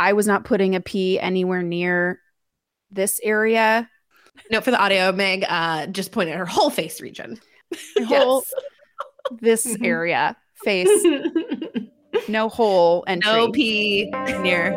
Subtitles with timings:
[0.00, 2.20] I was not putting a pee anywhere near
[2.90, 3.88] this area.
[4.50, 7.38] Note for the audio, Meg uh, just pointed her whole face region.
[8.06, 8.42] Whole,
[9.40, 9.84] this Mhm.
[9.86, 10.88] area, face,
[12.28, 13.30] no hole entry.
[13.30, 14.10] no pee
[14.40, 14.72] near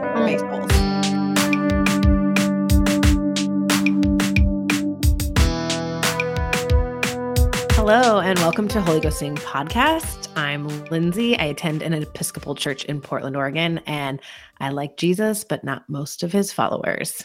[7.86, 10.30] Hello and welcome to Holy Ghosting podcast.
[10.38, 11.38] I'm Lindsay.
[11.38, 14.22] I attend an Episcopal church in Portland, Oregon, and
[14.62, 17.22] I like Jesus, but not most of his followers.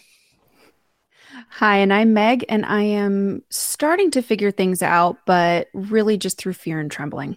[1.50, 6.38] Hi, and I'm Meg, and I am starting to figure things out, but really just
[6.38, 7.36] through fear and trembling.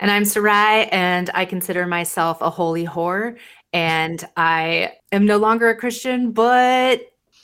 [0.00, 3.38] And I'm Sarai, and I consider myself a holy whore.
[3.72, 7.02] And I am no longer a Christian, but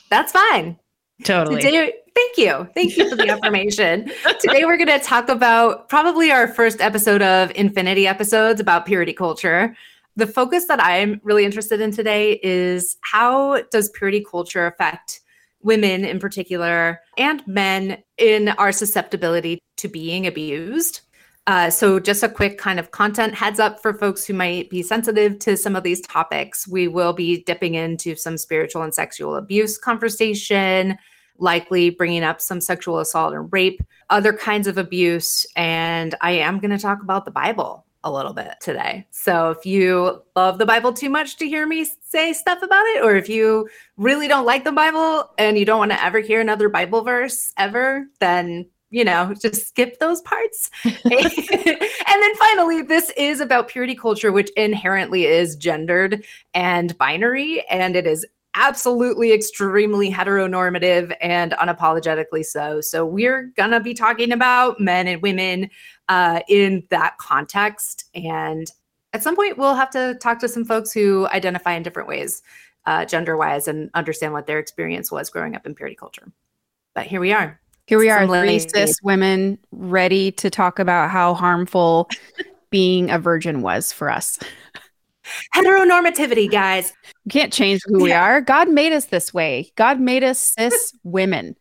[0.08, 0.80] that's fine.
[1.24, 1.60] Totally.
[1.60, 2.69] Today, thank you.
[2.74, 4.11] Thank you for the information.
[4.41, 9.12] Today, we're going to talk about probably our first episode of Infinity episodes about purity
[9.12, 9.77] culture.
[10.16, 15.20] The focus that I'm really interested in today is how does purity culture affect
[15.62, 21.03] women in particular and men in our susceptibility to being abused?
[21.47, 24.83] Uh, so, just a quick kind of content heads up for folks who might be
[24.83, 26.69] sensitive to some of these topics.
[26.69, 30.98] We will be dipping into some spiritual and sexual abuse conversation,
[31.41, 35.47] likely bringing up some sexual assault and rape, other kinds of abuse.
[35.56, 39.06] And I am going to talk about the Bible a little bit today.
[39.10, 43.05] So, if you love the Bible too much to hear me say stuff about it,
[43.05, 46.41] or if you really don't like the Bible and you don't want to ever hear
[46.41, 50.70] another Bible verse ever, then you know, just skip those parts.
[50.84, 57.94] and then finally, this is about purity culture, which inherently is gendered and binary, and
[57.94, 62.81] it is absolutely extremely heteronormative and unapologetically so.
[62.81, 65.70] So, we're going to be talking about men and women
[66.09, 68.05] uh, in that context.
[68.15, 68.71] And
[69.12, 72.43] at some point, we'll have to talk to some folks who identify in different ways,
[72.87, 76.31] uh, gender wise, and understand what their experience was growing up in purity culture.
[76.95, 77.61] But here we are.
[77.87, 82.09] Here we are, Some three cis women ready to talk about how harmful
[82.71, 84.39] being a virgin was for us.
[85.54, 86.92] Heteronormativity, guys.
[87.24, 88.41] We can't change who we are.
[88.41, 89.72] God made us this way.
[89.76, 91.56] God made us cis women.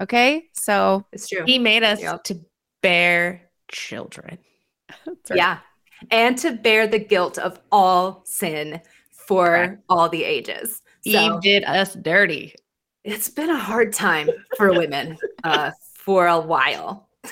[0.00, 0.46] Okay.
[0.54, 1.44] So, It's true.
[1.46, 2.24] He made us Yep.
[2.24, 2.40] to
[2.82, 4.38] bear children.
[5.06, 5.16] right.
[5.36, 5.58] Yeah.
[6.10, 8.80] And to bear the guilt of all sin
[9.12, 9.82] for Correct.
[9.88, 10.82] all the ages.
[11.06, 12.54] So Eve did us dirty.
[13.04, 17.08] it's been a hard time for women uh, for a while.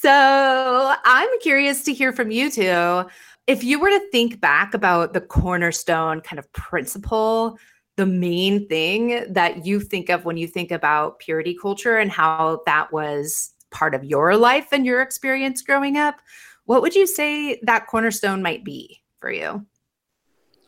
[0.00, 3.04] so I'm curious to hear from you two.
[3.46, 7.58] If you were to think back about the cornerstone kind of principle,
[7.96, 12.62] the main thing that you think of when you think about purity culture and how
[12.66, 16.16] that was part of your life and your experience growing up,
[16.64, 19.66] what would you say that cornerstone might be for you?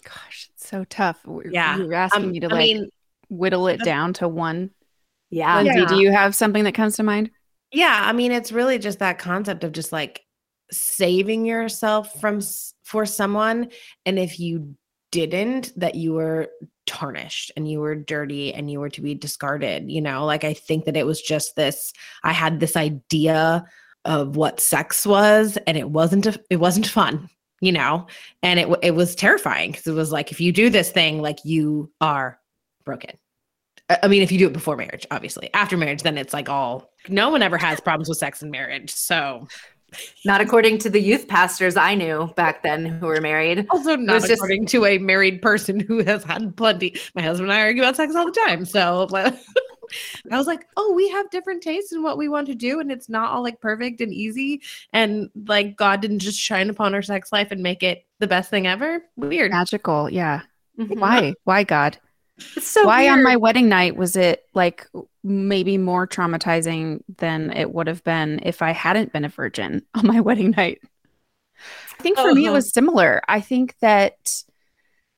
[0.05, 1.23] Gosh, it's so tough.
[1.23, 1.79] W- Yeah.
[1.79, 2.89] You're asking Um, me to I like mean,
[3.29, 4.71] whittle it down to one.
[5.31, 5.63] Yeah.
[5.63, 5.87] Lindsay, Yeah.
[5.87, 7.31] do you have something that comes to mind?
[7.71, 10.24] Yeah, I mean, it's really just that concept of just like
[10.77, 12.41] saving yourself from
[12.83, 13.71] for someone,
[14.05, 14.77] and if you
[15.11, 16.49] didn't, that you were
[16.87, 19.91] tarnished and you were dirty and you were to be discarded.
[19.91, 21.93] You know, like I think that it was just this.
[22.23, 23.65] I had this idea
[24.05, 26.27] of what sex was, and it wasn't.
[26.27, 27.31] A, it wasn't fun.
[27.61, 28.07] You know,
[28.43, 31.39] and it it was terrifying because it was like if you do this thing, like
[31.45, 32.39] you are
[32.85, 33.17] broken.
[33.89, 35.51] I mean, if you do it before marriage, obviously.
[35.53, 38.91] After marriage, then it's like all no one ever has problems with sex and marriage.
[38.91, 39.47] So
[40.25, 43.67] Not according to the youth pastors I knew back then who were married.
[43.71, 46.97] also not was just- according to a married person who has had plenty.
[47.15, 48.65] My husband and I argue about sex all the time.
[48.65, 49.07] So
[50.33, 52.91] I was like, oh, we have different tastes in what we want to do, and
[52.91, 54.63] it's not all like perfect and easy.
[54.93, 58.51] And like God didn't just shine upon our sex life and make it the best
[58.51, 59.03] thing ever.
[59.17, 59.51] Weird.
[59.53, 60.11] Magical.
[60.11, 60.41] Yeah.
[60.79, 60.99] Mhm.
[60.99, 61.35] Why?
[61.45, 61.99] Why, God?
[62.57, 64.87] It's so Why on my wedding night was it like
[65.23, 70.07] maybe more traumatizing than it would have been if I hadn't been a virgin on
[70.07, 70.81] my wedding night?
[71.99, 72.53] I think for me it Uh-huh.
[72.53, 73.21] was similar.
[73.29, 74.43] I think that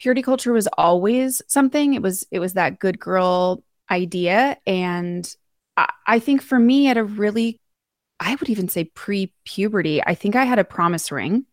[0.01, 1.95] purity culture was always something.
[1.95, 5.29] It was it was that good girl idea, and
[5.77, 7.61] I, I think for me at a really,
[8.21, 10.03] I would even say pre-puberty.
[10.05, 11.47] I think I had a promise ring.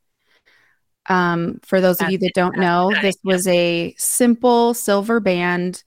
[1.07, 5.83] Um, for those of you that don't know, this was a simple silver band.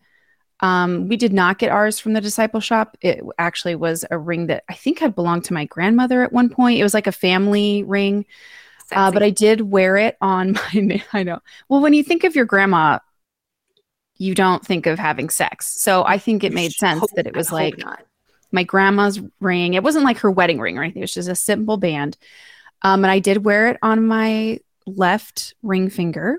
[0.61, 2.97] Um, we did not get ours from the disciple shop.
[3.01, 6.49] It actually was a ring that I think had belonged to my grandmother at one
[6.49, 6.79] point.
[6.79, 8.27] It was like a family ring.
[8.93, 11.03] Uh, but I did wear it on my.
[11.13, 11.41] I know.
[11.69, 13.01] Well, when you think of your grandma,
[14.17, 15.81] you don't think of having sex.
[15.81, 18.05] So I think it made sense Hope- that it was like not.
[18.53, 19.75] my grandma's ring.
[19.75, 21.03] It wasn't like her wedding ring or anything.
[21.03, 22.17] It was just a simple band.
[22.83, 26.39] Um, and I did wear it on my left ring finger.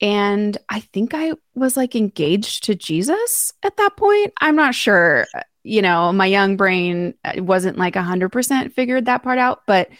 [0.00, 4.32] And I think I was like engaged to Jesus at that point.
[4.40, 5.26] I'm not sure.
[5.62, 9.90] You know, my young brain uh, wasn't like 100% figured that part out, but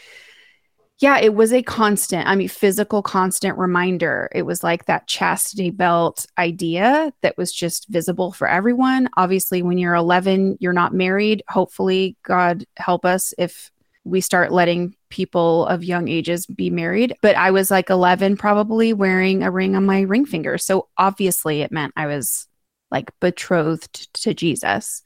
[1.03, 4.29] yeah, it was a constant, I mean, physical constant reminder.
[4.33, 9.09] It was like that chastity belt idea that was just visible for everyone.
[9.17, 11.43] Obviously, when you're 11, you're not married.
[11.49, 13.72] Hopefully, God help us if
[14.04, 17.14] we start letting people of young ages be married.
[17.22, 20.58] But I was like 11, probably wearing a ring on my ring finger.
[20.58, 22.46] So obviously, it meant I was
[22.90, 25.02] like betrothed to Jesus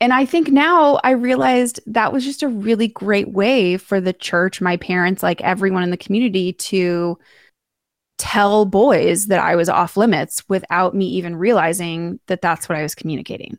[0.00, 4.12] and I think now I realized that was just a really great way for the
[4.12, 7.18] church, my parents, like everyone in the community to
[8.16, 12.82] tell boys that I was off limits without me even realizing that that's what I
[12.82, 13.58] was communicating.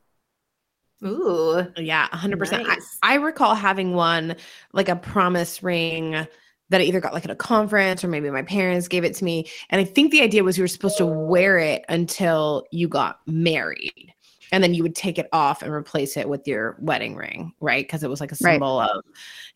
[1.05, 2.65] Ooh, yeah, 100%.
[2.65, 2.97] Nice.
[3.01, 4.35] I, I recall having one
[4.73, 6.27] like a promise ring
[6.69, 9.23] that I either got like at a conference or maybe my parents gave it to
[9.23, 9.47] me.
[9.69, 13.19] And I think the idea was you were supposed to wear it until you got
[13.25, 14.13] married
[14.51, 17.85] and then you would take it off and replace it with your wedding ring right
[17.85, 18.89] because it was like a symbol right.
[18.89, 19.03] of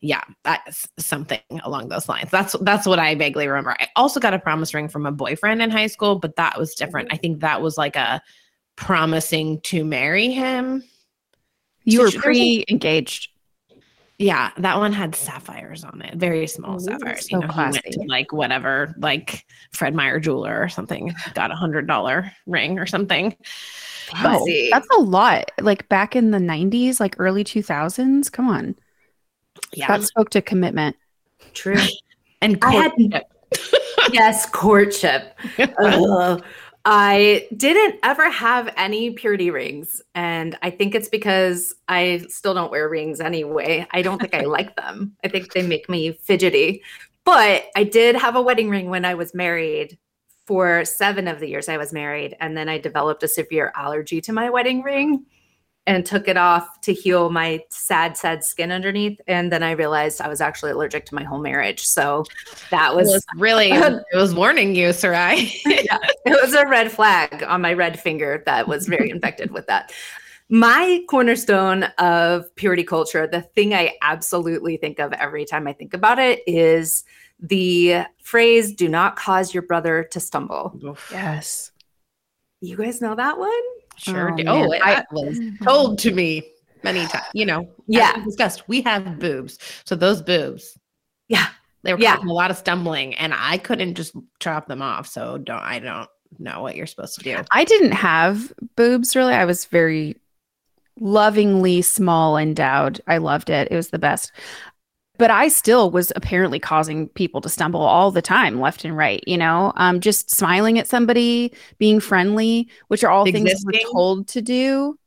[0.00, 4.34] yeah that's something along those lines that's that's what i vaguely remember i also got
[4.34, 7.40] a promise ring from a boyfriend in high school but that was different i think
[7.40, 8.22] that was like a
[8.76, 10.82] promising to marry him
[11.84, 13.28] you were pre-engaged
[14.18, 17.28] yeah, that one had sapphires on it, very small Ooh, sapphires.
[17.28, 17.80] So you know, classy.
[17.84, 22.30] he went to like whatever, like Fred Meyer jeweler or something, got a hundred dollar
[22.46, 23.36] ring or something.
[24.22, 25.50] Wow, that's a lot.
[25.60, 28.30] Like back in the 90s, like early 2000s.
[28.30, 28.76] Come on.
[29.72, 29.88] Yeah.
[29.88, 30.96] That spoke to commitment.
[31.52, 31.76] True.
[32.40, 33.24] and courtship.
[34.12, 35.36] yes, courtship.
[36.84, 40.02] I didn't ever have any purity rings.
[40.14, 43.86] And I think it's because I still don't wear rings anyway.
[43.92, 45.16] I don't think I like them.
[45.24, 46.82] I think they make me fidgety.
[47.24, 49.98] But I did have a wedding ring when I was married
[50.46, 52.36] for seven of the years I was married.
[52.38, 55.24] And then I developed a severe allergy to my wedding ring
[55.86, 59.20] and took it off to heal my sad, sad skin underneath.
[59.26, 61.86] And then I realized I was actually allergic to my whole marriage.
[61.86, 62.24] So
[62.70, 65.52] that was, it was really, it was warning you, Sarai.
[65.66, 69.66] yeah, it was a red flag on my red finger that was very infected with
[69.66, 69.92] that.
[70.48, 75.94] My cornerstone of purity culture, the thing I absolutely think of every time I think
[75.94, 77.04] about it is
[77.40, 80.78] the phrase do not cause your brother to stumble.
[81.10, 81.72] Yes.
[82.60, 83.50] You guys know that one?
[83.96, 84.44] Sure oh, do.
[84.46, 86.42] Oh, I was told to me
[86.82, 87.26] many times.
[87.32, 88.18] You know, yeah.
[88.18, 89.58] We discussed, we have boobs.
[89.84, 90.78] So those boobs.
[91.28, 91.46] Yeah.
[91.82, 92.14] They were yeah.
[92.14, 95.06] causing a lot of stumbling and I couldn't just chop them off.
[95.06, 96.08] So don't I don't
[96.38, 97.42] know what you're supposed to do.
[97.50, 99.34] I didn't have boobs really.
[99.34, 100.16] I was very
[100.98, 103.00] lovingly small endowed.
[103.06, 103.68] I loved it.
[103.70, 104.32] It was the best
[105.18, 109.22] but I still was apparently causing people to stumble all the time, left and right,
[109.26, 113.46] you know, um, just smiling at somebody, being friendly, which are all Existing.
[113.46, 114.98] things we're told to do.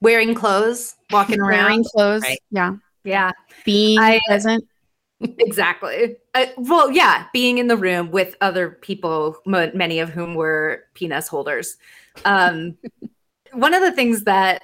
[0.00, 1.64] Wearing clothes, walking around.
[1.64, 2.22] Wearing clothes.
[2.22, 2.40] Right.
[2.50, 2.76] Yeah.
[3.04, 3.32] Yeah.
[3.64, 4.64] Being I, present.
[5.20, 6.16] exactly.
[6.34, 10.84] Uh, well, yeah, being in the room with other people, m- many of whom were
[10.94, 11.76] penis holders.
[12.24, 12.76] Um,
[13.52, 14.62] one of the things that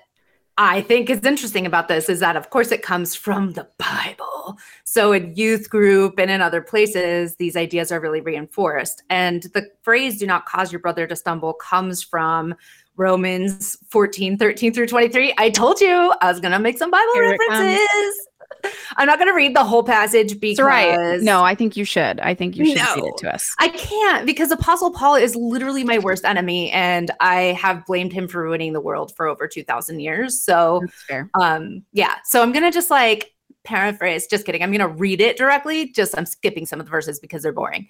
[0.60, 4.58] I think is interesting about this is that, of course, it comes from the Bible.
[4.82, 9.04] So in youth group and in other places, these ideas are really reinforced.
[9.08, 12.56] And the phrase, do not cause your brother to stumble, comes from
[12.96, 15.32] Romans 14, 13 through 23.
[15.38, 18.27] I told you I was going to make some Bible Here references.
[18.96, 21.20] I'm not going to read the whole passage because right.
[21.20, 22.20] No, I think you should.
[22.20, 23.54] I think you should no, read it to us.
[23.58, 28.26] I can't because Apostle Paul is literally my worst enemy, and I have blamed him
[28.28, 30.42] for ruining the world for over two thousand years.
[30.42, 30.82] So,
[31.34, 32.16] um, yeah.
[32.24, 33.32] So I'm gonna just like
[33.64, 34.26] paraphrase.
[34.26, 34.62] Just kidding.
[34.62, 35.90] I'm gonna read it directly.
[35.90, 37.88] Just I'm skipping some of the verses because they're boring.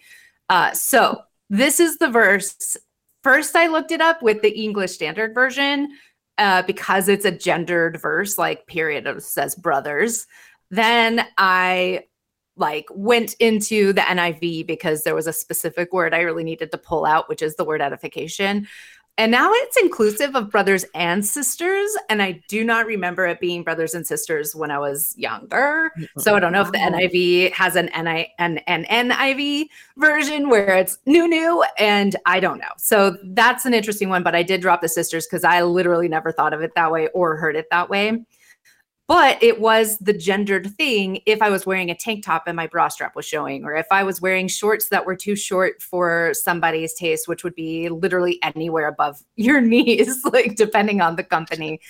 [0.49, 2.77] Uh, so this is the verse.
[3.23, 5.89] First, I looked it up with the English Standard Version
[6.39, 10.27] uh, because it's a gendered verse, like period says brothers.
[10.71, 12.05] Then I
[12.57, 16.79] like went into the NIV because there was a specific word I really needed to
[16.79, 18.67] pull out, which is the word edification.
[19.17, 21.91] And now it's inclusive of brothers and sisters.
[22.09, 25.91] And I do not remember it being brothers and sisters when I was younger.
[26.19, 30.77] So I don't know if the NIV has an, NI, an, an NIV version where
[30.77, 32.71] it's new, new, and I don't know.
[32.77, 34.23] So that's an interesting one.
[34.23, 37.09] But I did drop the sisters because I literally never thought of it that way
[37.09, 38.25] or heard it that way
[39.09, 42.67] but it was the gendered thing if I was wearing a tank top and my
[42.67, 46.33] bra strap was showing, or if I was wearing shorts that were too short for
[46.35, 51.81] somebody's taste, which would be literally anywhere above your knees, like depending on the company.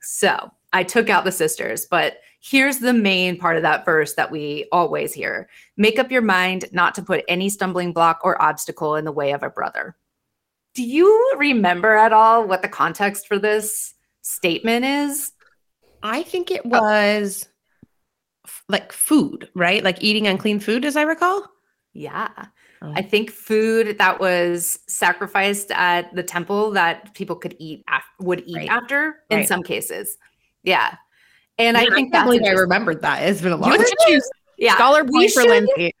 [0.00, 4.30] So I took out the sisters, but Here's the main part of that verse that
[4.30, 8.94] we always hear Make up your mind not to put any stumbling block or obstacle
[8.94, 9.96] in the way of a brother.
[10.74, 15.32] Do you remember at all what the context for this statement is?
[16.02, 16.68] I think it oh.
[16.68, 17.48] was
[18.46, 19.82] f- like food, right?
[19.82, 21.46] Like eating unclean food, as I recall.
[21.92, 22.28] Yeah.
[22.80, 22.92] Oh.
[22.94, 28.44] I think food that was sacrificed at the temple that people could eat af- would
[28.46, 28.68] eat Right.
[28.70, 29.48] after in Right.
[29.48, 30.16] some cases.
[30.62, 30.94] Yeah.
[31.58, 33.22] And I think can't that's believe I remembered that.
[33.28, 34.20] It's been a long time.
[34.58, 34.74] yeah.
[34.76, 35.92] scholar we for should- Lindsay.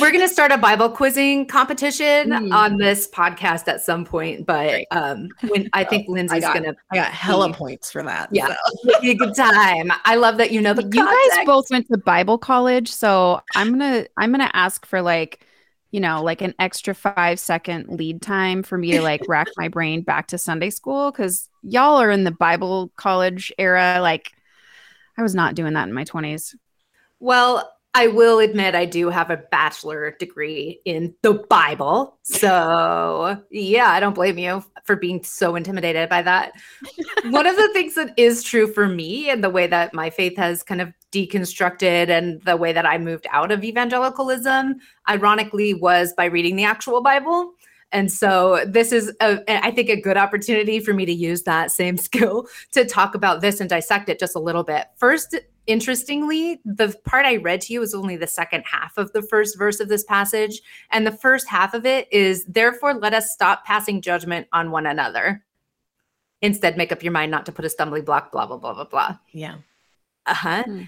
[0.00, 2.52] We're going to start a Bible quizzing competition Mm.
[2.52, 6.96] on this podcast at some point, but um when I think Lindsay's going to I
[6.96, 7.54] got hella Mm.
[7.54, 8.28] points for that.
[8.30, 8.48] Yeah.
[8.84, 9.00] so.
[9.00, 9.90] be a good time.
[10.04, 13.70] I love that you know the you guys both went to Bible college, so I'm
[13.70, 15.44] gonna I'm gonna ask for like,
[15.90, 19.68] you know, like an extra five second lead time for me to like rack my
[19.68, 23.98] brain back to Sunday school because y'all are in the Bible college era.
[24.02, 24.30] Like,
[25.16, 26.54] I was not doing that in my twenties.
[27.20, 32.16] Well, I will admit I do have a bachelor degree in the Bible.
[32.22, 36.52] So, yeah, I don't blame you for being so intimidated by that.
[37.24, 40.36] One of the things that is true for me and the way that my faith
[40.36, 44.76] has kind of deconstructed and the way that I moved out of evangelicalism,
[45.08, 47.54] ironically, was by reading the actual Bible.
[47.90, 51.72] And so this is, a, I think, a good opportunity for me to use that
[51.72, 54.86] same skill to talk about this and dissect it just a little bit.
[54.98, 55.34] First,
[55.68, 59.56] interestingly, the part I read to you is only the second half of the first
[59.56, 60.60] verse of this passage.
[60.90, 64.86] And the first half of it is, therefore, let us stop passing judgment on one
[64.86, 65.44] another.
[66.42, 68.84] Instead, make up your mind not to put a stumbling block, blah, blah, blah, blah,
[68.84, 69.16] blah.
[69.32, 69.56] Yeah.
[70.26, 70.62] Uh huh.
[70.64, 70.82] Hmm.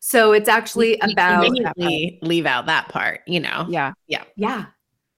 [0.00, 3.64] So it's actually You about, conveniently leave out that part, you know.
[3.70, 3.92] Yeah.
[4.06, 4.66] Yeah, yeah,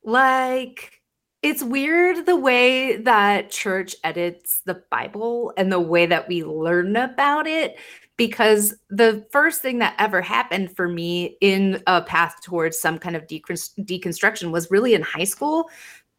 [0.05, 1.01] like
[1.43, 6.97] it's weird the way that church edits the Bible and the way that we learn
[6.97, 7.77] about it.
[8.17, 13.15] Because the first thing that ever happened for me in a path towards some kind
[13.15, 15.69] of deconstruction was really in high school.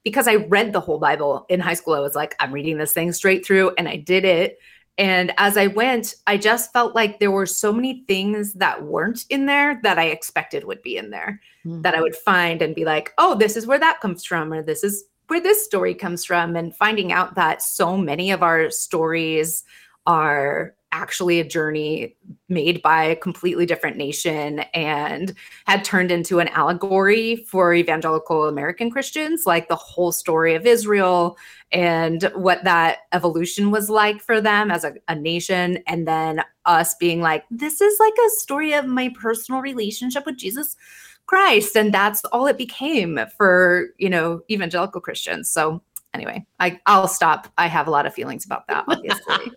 [0.04, 2.94] Because I read the whole Bible in high school, I was like, I'm reading this
[2.94, 4.60] thing straight through, and I did it.
[5.00, 9.25] And as I went, I just felt like there were so many things that weren't
[9.30, 11.82] in there that I expected would be in there Hmm.
[11.82, 14.63] that I would find and be like, oh, this is where that comes from, or
[14.63, 16.56] this is where this story comes from.
[16.56, 19.63] And finding out that so many of our stories
[20.06, 22.16] are actually a journey
[22.50, 25.34] made by a completely different nation and
[25.66, 31.38] had turned into an allegory for evangelical American Christians, like the whole story of Israel
[31.72, 35.77] and what that evolution was like for them as a, a nation.
[35.86, 40.38] And then us being like, this is like a story of my personal relationship with
[40.38, 40.75] Jesus
[41.27, 41.75] Christ.
[41.75, 45.50] And that's all it became for, you know, evangelical Christians.
[45.50, 47.50] So anyway, I, I'll stop.
[47.58, 49.51] I have a lot of feelings about that, obviously.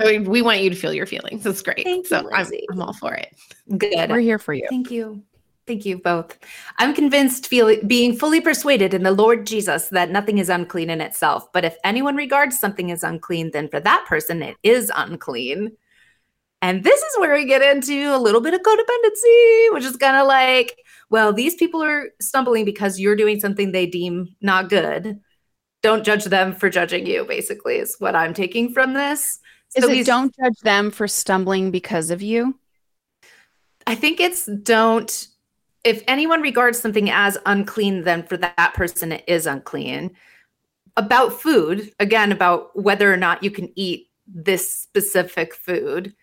[0.00, 1.44] I we want you to feel your feelings.
[1.44, 1.84] That's great.
[1.84, 3.34] Thank you, so I'm, I'm all for it.
[3.76, 4.10] Good.
[4.10, 4.66] we're here for you.
[4.68, 5.22] Thank you.
[5.66, 6.38] Thank you both.
[6.78, 11.00] I'm convinced, feel, being fully persuaded in the Lord Jesus, that nothing is unclean in
[11.00, 11.52] itself.
[11.52, 15.72] But if anyone regards something as unclean, then for that person it is unclean.
[16.62, 20.16] And this is where we get into a little bit of codependency, which is kind
[20.16, 20.76] of like,
[21.10, 25.20] well, these people are stumbling because you're doing something they deem not good.
[25.82, 29.38] Don't judge them for judging you, basically, is what I'm taking from this.
[29.76, 32.58] Is So it don't judge them for stumbling because of you?
[33.86, 35.28] I think it's don't.
[35.84, 40.16] If anyone regards something as unclean, then for that person it is unclean.
[40.96, 46.14] About food, again, about whether or not you can eat this specific food.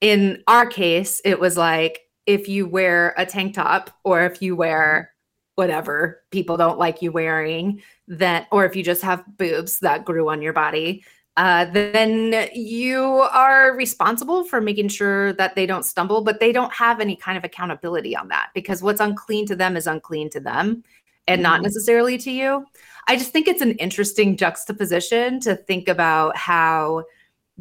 [0.00, 4.56] In our case, it was like if you wear a tank top or if you
[4.56, 5.12] wear
[5.56, 10.30] whatever people don't like you wearing, that or if you just have boobs that grew
[10.30, 11.04] on your body,
[11.36, 16.72] uh, then you are responsible for making sure that they don't stumble, but they don't
[16.72, 20.40] have any kind of accountability on that because what's unclean to them is unclean to
[20.40, 20.82] them
[21.26, 21.64] and not Mhm.
[21.64, 22.66] necessarily to you.
[23.06, 27.04] I just think it's an interesting juxtaposition to think about how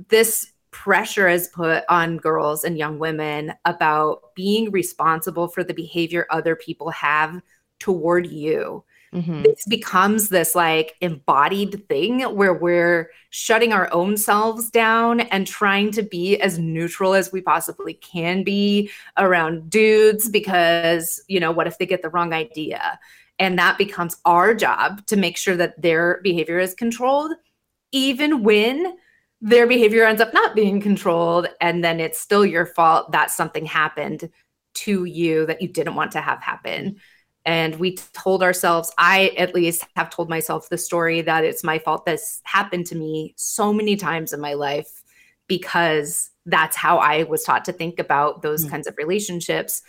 [0.10, 6.28] this pressure is put on girls and young women about being responsible for the behavior
[6.30, 7.42] other people have
[7.80, 8.84] toward you
[9.14, 9.44] Mhm.
[9.44, 15.92] this becomes this like embodied thing where we're shutting our own selves down and trying
[15.92, 21.66] to be as neutral as we possibly can be around dudes because you know what
[21.66, 23.00] if they get the wrong idea
[23.40, 27.34] and that becomes our job to make sure that their behavior is controlled
[27.92, 28.96] even when
[29.42, 33.66] their behavior ends up not being controlled and then it's still your fault that something
[33.66, 34.30] happened
[34.74, 37.00] to you that you didn't want to have happen
[37.46, 41.80] and we told ourselves i at least have told myself the story that it's my
[41.80, 45.04] fault this happened to me so many times in my life
[45.50, 48.72] because that's how I was taught to think about those mm-hmm.
[48.72, 49.82] kinds of relationships.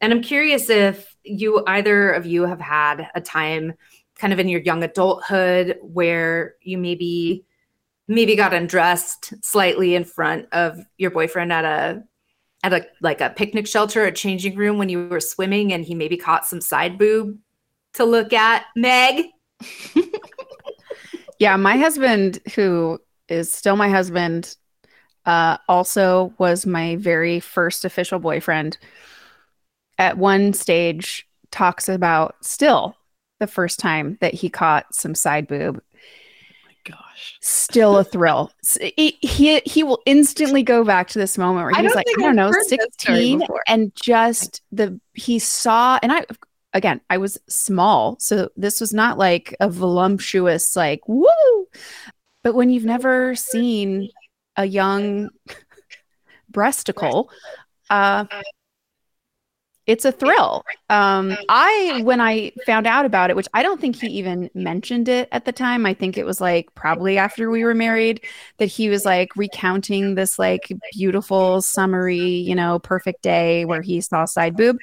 [0.00, 3.74] And I'm curious if you either of you have had a time
[4.16, 7.44] kind of in your young adulthood where you maybe
[8.10, 12.02] maybe got undressed slightly in front of your boyfriend at a
[12.62, 15.94] at a like a picnic shelter, a changing room when you were swimming and he
[15.94, 17.38] maybe caught some side boob
[17.94, 18.64] to look at.
[18.76, 19.26] Meg.
[21.38, 22.98] yeah, my husband who
[23.28, 24.56] is still my husband
[25.26, 28.78] uh, also was my very first official boyfriend.
[29.98, 32.96] At one stage, talks about still
[33.40, 35.80] the first time that he caught some side boob.
[36.88, 37.38] Gosh.
[37.40, 38.50] Still a thrill.
[38.96, 42.36] He, he he will instantly go back to this moment where he's like, I don't
[42.36, 46.24] know, 16 and just the he saw and I
[46.72, 51.28] again, I was small, so this was not like a voluptuous like woo.
[52.42, 54.10] But when you've never seen
[54.56, 55.30] a young
[56.52, 57.28] breasticle,
[57.90, 58.24] uh,
[59.88, 60.62] it's a thrill.
[60.90, 65.08] Um, I, when I found out about it, which I don't think he even mentioned
[65.08, 68.20] it at the time, I think it was like probably after we were married
[68.58, 74.02] that he was like recounting this like beautiful, summery, you know, perfect day where he
[74.02, 74.76] saw side boob.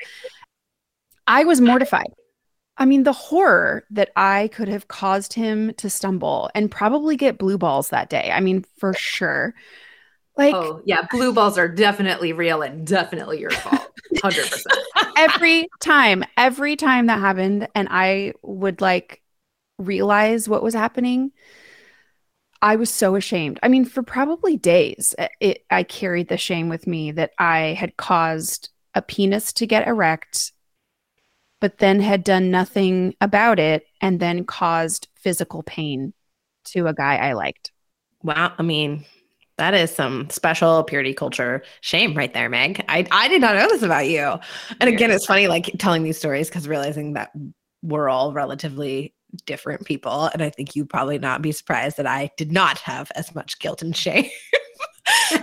[1.28, 2.12] I was mortified.
[2.78, 7.38] I mean, the horror that I could have caused him to stumble and probably get
[7.38, 8.32] blue balls that day.
[8.34, 9.54] I mean, for sure.
[10.38, 13.92] Like, oh, yeah, blue balls are definitely real and definitely your fault.
[14.16, 14.66] 100%.
[15.18, 19.22] every time, every time that happened, and I would like
[19.78, 21.32] realize what was happening,
[22.62, 23.60] I was so ashamed.
[23.64, 27.76] I mean, for probably days, eh, it, I carried the shame with me that I
[27.80, 30.54] had caused a penis to get erect
[31.66, 36.14] but then had done nothing about it and then caused physical pain
[36.66, 37.72] to a guy I liked.
[38.22, 38.54] Wow.
[38.58, 39.06] I mean,
[39.58, 42.84] that is some special purity culture shame right there, Meg.
[42.90, 44.38] I, I did not know this about you.
[44.80, 47.32] And again, it's funny like telling these stories because realizing that
[47.82, 49.14] we're all relatively
[49.46, 50.30] different people.
[50.34, 53.60] And I think you'd probably not be surprised that I did not have as much
[53.60, 54.30] guilt and shame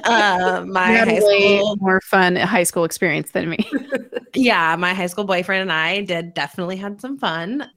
[0.05, 3.71] uh, my high school more fun high school experience than me.
[4.35, 7.69] yeah, my high school boyfriend and I did definitely had some fun.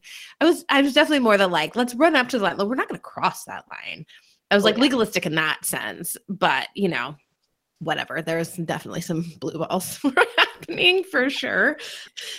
[0.41, 2.57] I was I was definitely more the like, let's run up to the line.
[2.57, 4.05] We're not going to cross that line.
[4.51, 7.15] I was like legalistic in that sense, but you know,
[7.79, 8.21] whatever.
[8.21, 9.99] There's definitely some blue balls
[10.37, 11.77] happening for sure.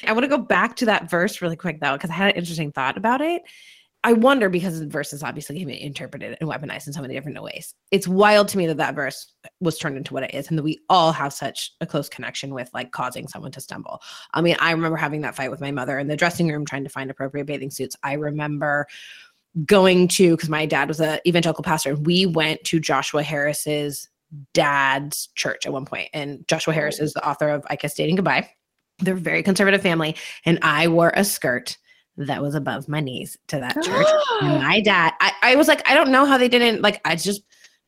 [0.06, 2.36] I want to go back to that verse really quick though, because I had an
[2.36, 3.42] interesting thought about it.
[4.04, 7.14] I wonder because the verse is obviously can be interpreted and weaponized in so many
[7.14, 7.74] different ways.
[7.90, 10.62] It's wild to me that that verse was turned into what it is, and that
[10.62, 14.00] we all have such a close connection with like causing someone to stumble.
[14.32, 16.84] I mean, I remember having that fight with my mother in the dressing room trying
[16.84, 17.96] to find appropriate bathing suits.
[18.04, 18.86] I remember
[19.64, 24.08] going to because my dad was an evangelical pastor, and we went to Joshua Harris's
[24.52, 26.74] dad's church at one point, and Joshua oh.
[26.74, 28.50] Harris is the author of I Kissed Dating Goodbye.
[28.98, 31.76] They're a very conservative family, and I wore a skirt
[32.18, 34.06] that was above my knees to that church.
[34.42, 37.16] and my dad, I, I was like, I don't know how they didn't like I
[37.16, 37.42] just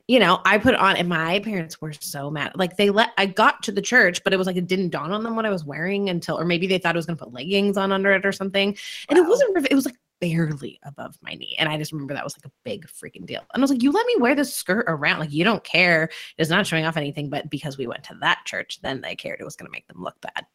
[0.09, 2.53] you know, I put on, and my parents were so mad.
[2.55, 5.13] Like they let, I got to the church, but it was like it didn't dawn
[5.13, 7.23] on them what I was wearing until, or maybe they thought I was going to
[7.23, 8.75] put leggings on under it or something.
[9.11, 9.25] And wow.
[9.25, 11.57] it wasn't, it was like barely above my knee.
[11.59, 13.41] And I just remember that was like a big freaking deal.
[13.53, 15.21] And I was like, you let me wear this skirt around.
[15.21, 16.11] Like you don't care.
[16.37, 17.31] It's not showing off anything.
[17.31, 19.87] But because we went to that church, then they cared it was going to make
[19.89, 20.47] them look bad.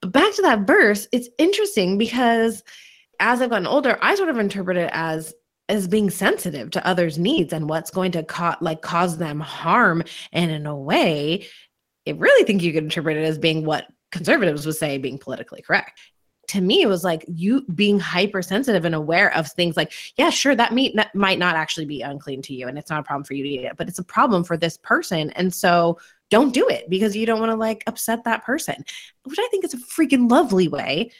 [0.00, 2.62] But back to that verse, it's interesting because
[3.20, 5.34] as I've gotten older, I sort of interpret it as
[5.70, 10.02] as being sensitive to others' needs and what's going to co- like cause them harm.
[10.32, 11.46] And in a way,
[12.06, 15.62] I really think you could interpret it as being what conservatives would say being politically
[15.62, 15.98] correct.
[16.48, 20.54] To me, it was like you being hypersensitive and aware of things like, yeah, sure,
[20.54, 23.34] that meat might not actually be unclean to you, and it's not a problem for
[23.34, 25.30] you to eat it, but it's a problem for this person.
[25.30, 25.98] And so
[26.30, 28.84] don't do it because you don't want to like upset that person,
[29.24, 31.10] which I think is a freaking lovely way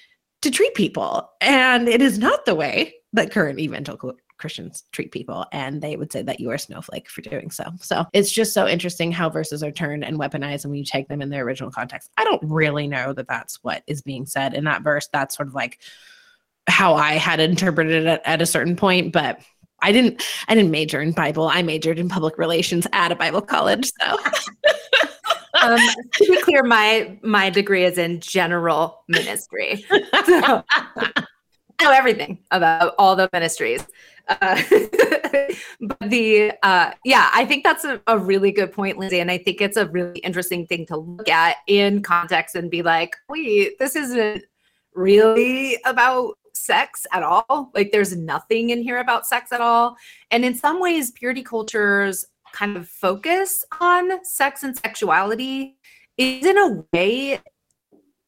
[0.42, 1.30] to treat people.
[1.40, 5.46] And it is not the way that current evangelical Christians treat people.
[5.52, 7.64] And they would say that you are a snowflake for doing so.
[7.80, 11.08] So it's just so interesting how verses are turned and weaponized and when you take
[11.08, 12.10] them in their original context.
[12.18, 15.08] I don't really know that that's what is being said in that verse.
[15.10, 15.78] That's sort of like
[16.66, 19.40] how I had interpreted it at a certain point, but
[19.80, 21.48] I didn't I didn't major in Bible.
[21.48, 23.90] I majored in public relations at a Bible college.
[23.98, 24.18] So
[25.62, 29.86] um, to be clear, my my degree is in general ministry.
[30.26, 30.64] So
[31.84, 33.86] know everything about all the ministries.
[34.28, 34.62] Uh,
[35.80, 39.38] but the uh, yeah, I think that's a, a, really good point, Lindsay, and I
[39.38, 43.78] think it's a really interesting thing to look at in context and be like, wait,
[43.78, 44.44] this isn't
[44.94, 47.70] really about sex at all.
[47.74, 49.96] Like, there's nothing in here about sex at all.
[50.30, 55.76] And in some ways, purity cultures kind of focus on sex and sexuality
[56.16, 57.40] is in a way,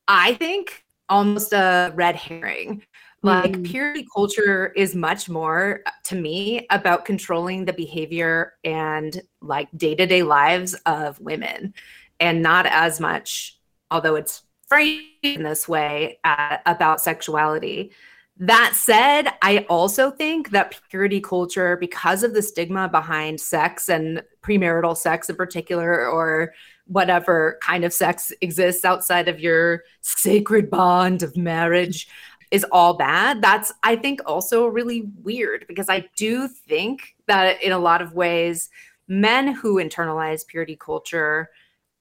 [0.08, 2.82] I think, almost a red herring.
[3.26, 3.64] Like mm.
[3.64, 9.94] purity culture is much more uh, to me about controlling the behavior and like day
[9.94, 11.74] to day lives of women,
[12.20, 13.58] and not as much,
[13.90, 17.92] although it's framed in this way, uh, about sexuality.
[18.38, 24.22] That said, I also think that purity culture, because of the stigma behind sex and
[24.42, 26.52] premarital sex in particular, or
[26.86, 32.08] whatever kind of sex exists outside of your sacred bond of marriage,
[32.50, 33.42] is all bad.
[33.42, 38.14] That's, I think, also really weird because I do think that in a lot of
[38.14, 38.70] ways,
[39.08, 41.50] men who internalize purity culture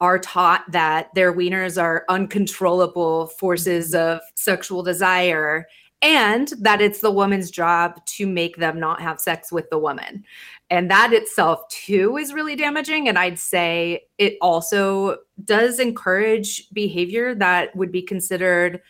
[0.02, 4.16] are taught that their wieners are uncontrollable forces mm-hmm.
[4.16, 5.66] of sexual desire
[6.02, 10.24] and that it's the woman's job to make them not have sex with the woman.
[10.70, 13.08] And that itself, too, is really damaging.
[13.08, 18.82] And I'd say it also does encourage behavior that would be considered,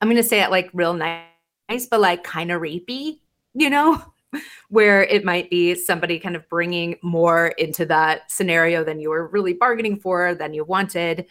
[0.00, 3.20] I'm going to say it like real nice, but like kind of rapey,
[3.54, 4.02] you know?
[4.68, 9.28] Where it might be somebody kind of bringing more into that scenario than you were
[9.28, 11.26] really bargaining for, than you wanted.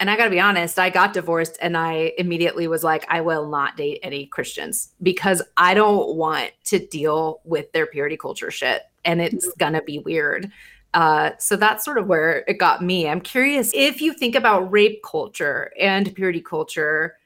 [0.00, 3.20] And I got to be honest, I got divorced and I immediately was like, I
[3.20, 8.50] will not date any Christians because I don't want to deal with their purity culture
[8.50, 8.82] shit.
[9.04, 10.52] And it's going to be weird.
[10.94, 13.08] Uh, so that's sort of where it got me.
[13.08, 17.16] I'm curious if you think about rape culture and purity culture,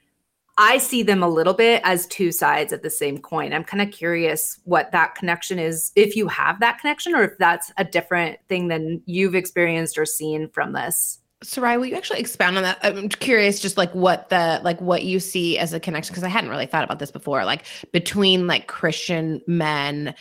[0.59, 3.53] I see them a little bit as two sides of the same coin.
[3.53, 7.39] I'm kind of curious what that connection is, if you have that connection, or if
[7.39, 11.21] that's a different thing than you've experienced or seen from this.
[11.43, 12.79] Sarai, will you actually expound on that?
[12.83, 16.29] I'm curious, just like what the like what you see as a connection, because I
[16.29, 20.15] hadn't really thought about this before, like between like Christian men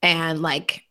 [0.00, 0.84] and like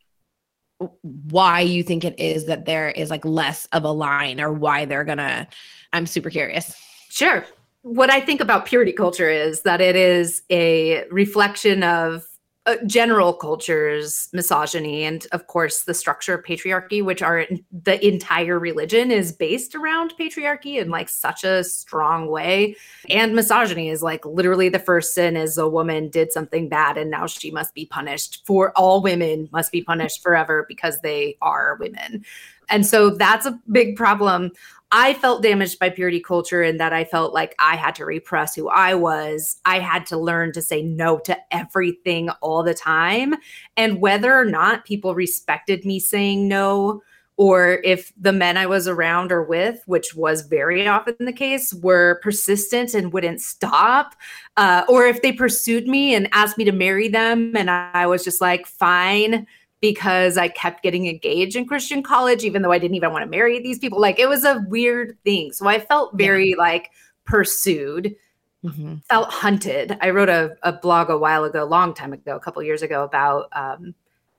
[1.02, 4.86] why you think it is that there is like less of a line or why
[4.86, 5.48] they're gonna
[5.94, 6.76] i'm super curious
[7.10, 7.46] sure
[7.84, 12.26] what i think about purity culture is that it is a reflection of
[12.68, 18.60] uh, general cultures misogyny and of course the structure of patriarchy which are the entire
[18.60, 22.76] religion is based around patriarchy in like such a strong way.
[23.10, 27.10] And misogyny is like literally the first sin is a woman did something bad and
[27.10, 31.78] now she must be punished for all women must be punished forever because they are
[31.80, 32.24] women.
[32.70, 34.52] And so that's a big problem
[34.92, 38.56] I felt damaged by purity culture in that I felt like I had to repress
[38.56, 39.60] who I was.
[39.64, 43.36] I had to learn to say no to everything all the time.
[43.78, 47.02] And whether or not people respected me saying no,
[47.38, 51.74] or if the men I was around or with, which was very often the case,
[51.74, 54.16] were persistent and wouldn't stop,
[54.58, 58.24] uh, or if they pursued me and asked me to marry them, and I was
[58.24, 59.48] just like, fine
[59.82, 63.30] because I kept getting engaged in Christian college, even though I didn't even want to
[63.30, 64.00] marry these people.
[64.00, 65.52] Like it was a weird thing.
[65.52, 66.58] So I felt very yeah.
[66.58, 66.92] like
[67.26, 68.16] pursued,
[68.64, 68.98] mm-hmm.
[69.10, 69.98] felt hunted.
[70.00, 72.84] I wrote a, a, blog a while ago, a long time ago, a couple years
[72.84, 73.96] ago, about um,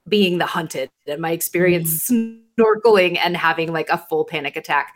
[0.09, 2.63] being the hunted and my experience mm-hmm.
[2.63, 4.95] snorkeling and having like a full panic attack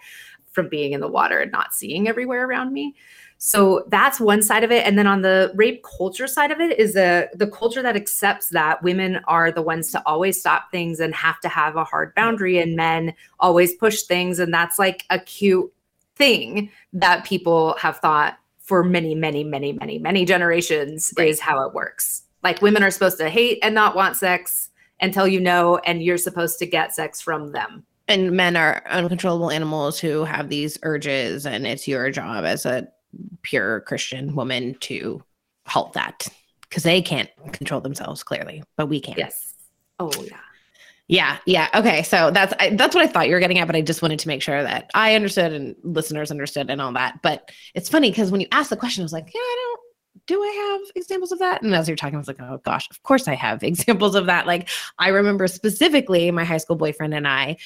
[0.53, 2.95] from being in the water and not seeing everywhere around me.
[3.39, 4.87] So that's one side of it.
[4.87, 8.49] And then on the rape culture side of it is the the culture that accepts
[8.51, 12.15] that women are the ones to always stop things and have to have a hard
[12.15, 14.39] boundary and men always push things.
[14.39, 15.71] And that's like a cute
[16.17, 21.29] thing that people have thought for many, many, many, many, many generations right.
[21.29, 22.23] is how it works.
[22.43, 24.71] Like women are supposed to hate and not want sex
[25.01, 29.51] until you know, and you're supposed to get sex from them and men are uncontrollable
[29.51, 32.87] animals who have these urges and it's your job as a
[33.43, 35.23] pure Christian woman to
[35.67, 36.29] halt that
[36.69, 39.15] because they can't control themselves clearly, but we can.
[39.17, 39.55] Yes.
[39.99, 40.39] Oh yeah.
[41.09, 41.69] Yeah, yeah.
[41.73, 44.03] Okay, so that's I, that's what I thought you were getting at, but I just
[44.03, 47.23] wanted to make sure that I understood and listeners understood and all that.
[47.23, 49.81] But it's funny because when you asked the question, I was like, yeah, I don't.
[50.27, 51.63] Do I have examples of that?
[51.63, 54.27] And as you're talking, I was like, oh gosh, of course I have examples of
[54.27, 54.47] that.
[54.49, 57.59] Like I remember specifically my high school boyfriend and I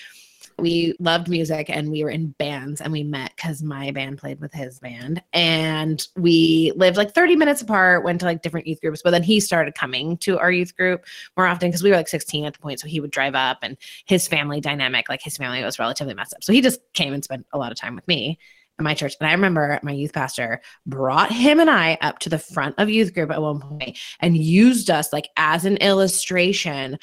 [0.61, 4.41] we loved music and we were in bands and we met because my band played
[4.41, 5.23] with his band.
[5.33, 9.23] And we lived like 30 minutes apart went to like different youth groups but then
[9.23, 11.05] he started coming to our youth group
[11.37, 13.59] more often because we were like 16 at the point so he would drive up
[13.63, 16.45] and his family dynamic like his family was relatively messed up.
[16.45, 18.39] So he just came and spent a lot of time with me
[18.79, 19.15] at my church.
[19.21, 22.89] And i remember my youth pastor brought him and i up to the front of
[22.89, 26.99] youth group at one point and used us like as an illustration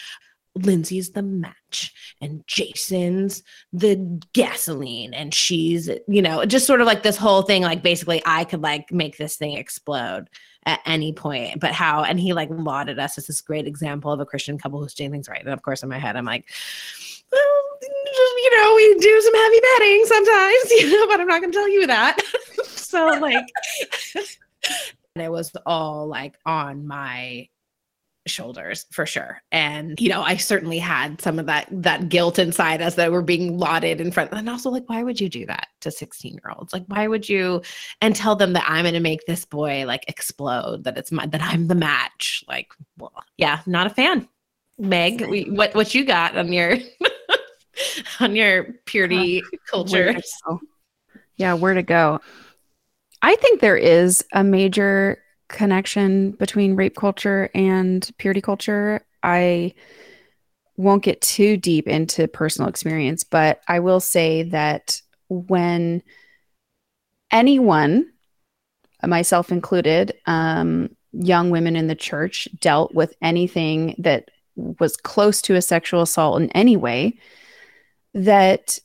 [0.58, 3.44] Lindsay's the match and Jason's
[3.74, 8.22] the gasoline and she's you know just sort of like this whole thing like basically
[8.26, 10.30] I could like make this thing explode
[10.66, 14.20] at any point but how and he like lauded us as this great example of
[14.20, 16.50] a Christian couple who's doing things right and of course in my head I'm like
[17.32, 17.68] well
[18.38, 21.58] you know, we do some heavy petting sometimes, you know, but I'm not going to
[21.58, 22.18] tell you that.
[22.66, 23.48] so, like,
[24.16, 27.48] and it was all like on my
[28.28, 29.42] shoulders for sure.
[29.52, 33.22] And you know i certainly had some of that that guilt inside us that were
[33.22, 36.54] being lauded in front and also like why would you do that to 16 year
[36.56, 37.62] olds like why would you
[38.02, 41.26] and tell them that i'm going to make this boy like explode that it's my
[41.28, 42.44] that i'm the match?
[42.48, 44.28] Like well yeah not a fan.
[44.78, 46.78] Meg we, what what you got on your
[48.20, 50.16] on your purity culture?
[51.38, 52.20] yeah where to go?
[53.22, 59.06] I think there is a major connection between rape culture and purity culture.
[59.24, 59.74] I
[60.76, 66.04] won't get too deep into personal experience, but I will say that when
[67.32, 68.12] anyone,
[69.04, 75.56] myself included, um, young women in the church dealt with anything that was close to
[75.56, 77.18] a sexual assault in any way,
[78.14, 78.80] that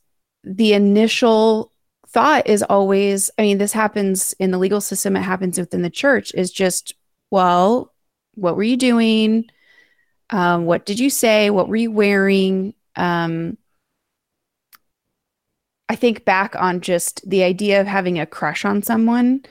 [0.44, 1.71] the initial
[2.12, 5.90] thought is always i mean this happens in the legal system it happens within the
[5.90, 6.94] church is just
[7.30, 7.92] well
[8.34, 9.46] what were you doing?
[10.30, 11.50] Um, what did you say?
[11.50, 12.74] What were you wearing?
[12.96, 13.56] Um,
[15.88, 19.42] i think back on just the idea of having a crush on someone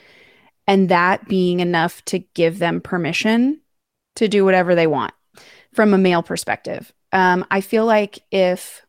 [0.65, 3.59] and that being enough to give them permission
[4.15, 5.13] to do whatever they want
[5.73, 6.91] from a male perspective.
[7.11, 8.85] Um, i feel like if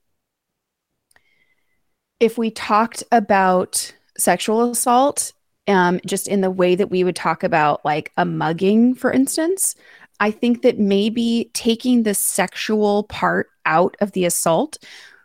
[2.23, 5.33] if we talked about sexual assault,
[5.67, 9.75] um, just in the way that we would talk about like a mugging, for instance,
[10.21, 14.79] I think that maybe taking the sexual part out of the assault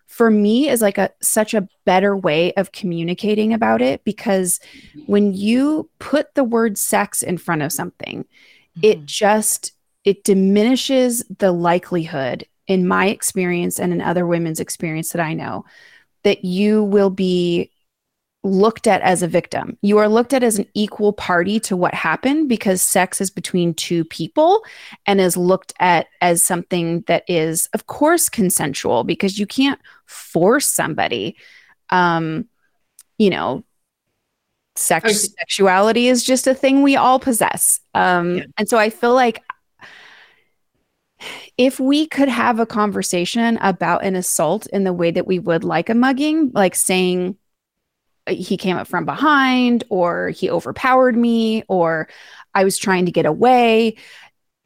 [0.07, 4.60] for me is like a such a better way of communicating about it because
[5.05, 8.79] when you put the word sex in front of something mm-hmm.
[8.81, 15.21] it just it diminishes the likelihood in my experience and in other women's experience that
[15.21, 15.65] I know
[16.23, 17.71] that you will be
[18.43, 19.77] looked at as a victim.
[19.82, 23.73] You are looked at as an equal party to what happened because sex is between
[23.73, 24.63] two people
[25.06, 30.67] and is looked at as something that is, of course, consensual because you can't force
[30.67, 31.36] somebody.
[31.89, 32.47] Um,
[33.17, 33.63] you know,
[34.75, 35.13] sex okay.
[35.13, 37.80] sexuality is just a thing we all possess.
[37.93, 38.43] Um, yeah.
[38.58, 39.43] and so I feel like
[41.58, 45.63] if we could have a conversation about an assault in the way that we would
[45.63, 47.38] like a mugging, like saying
[48.27, 52.08] uh, he came up from behind or he overpowered me or
[52.53, 53.95] I was trying to get away,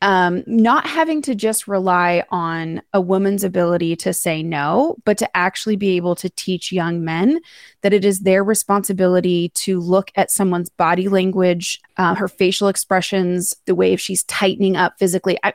[0.01, 5.37] um, not having to just rely on a woman's ability to say no, but to
[5.37, 7.39] actually be able to teach young men
[7.81, 13.55] that it is their responsibility to look at someone's body language, uh, her facial expressions,
[13.65, 15.37] the way if she's tightening up physically.
[15.43, 15.53] I,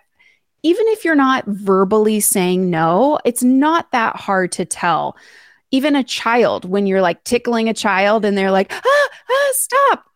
[0.67, 5.17] even if you're not verbally saying no, it's not that hard to tell.
[5.71, 10.07] Even a child, when you're like tickling a child and they're like, ah, ah, stop.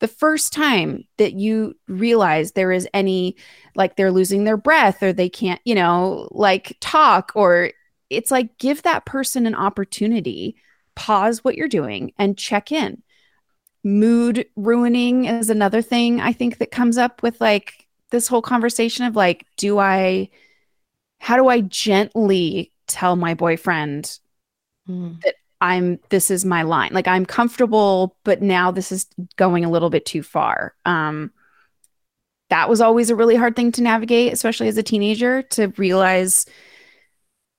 [0.00, 3.36] The first time that you realize there is any,
[3.74, 7.70] like they're losing their breath or they can't, you know, like talk, or
[8.10, 10.56] it's like give that person an opportunity,
[10.94, 13.02] pause what you're doing and check in.
[13.82, 19.04] Mood ruining is another thing I think that comes up with like this whole conversation
[19.04, 20.30] of like, do I,
[21.18, 24.18] how do I gently tell my boyfriend
[24.88, 25.20] mm.
[25.22, 26.90] that I'm, this is my line?
[26.92, 30.74] Like, I'm comfortable, but now this is going a little bit too far.
[30.84, 31.30] Um,
[32.48, 36.46] that was always a really hard thing to navigate, especially as a teenager, to realize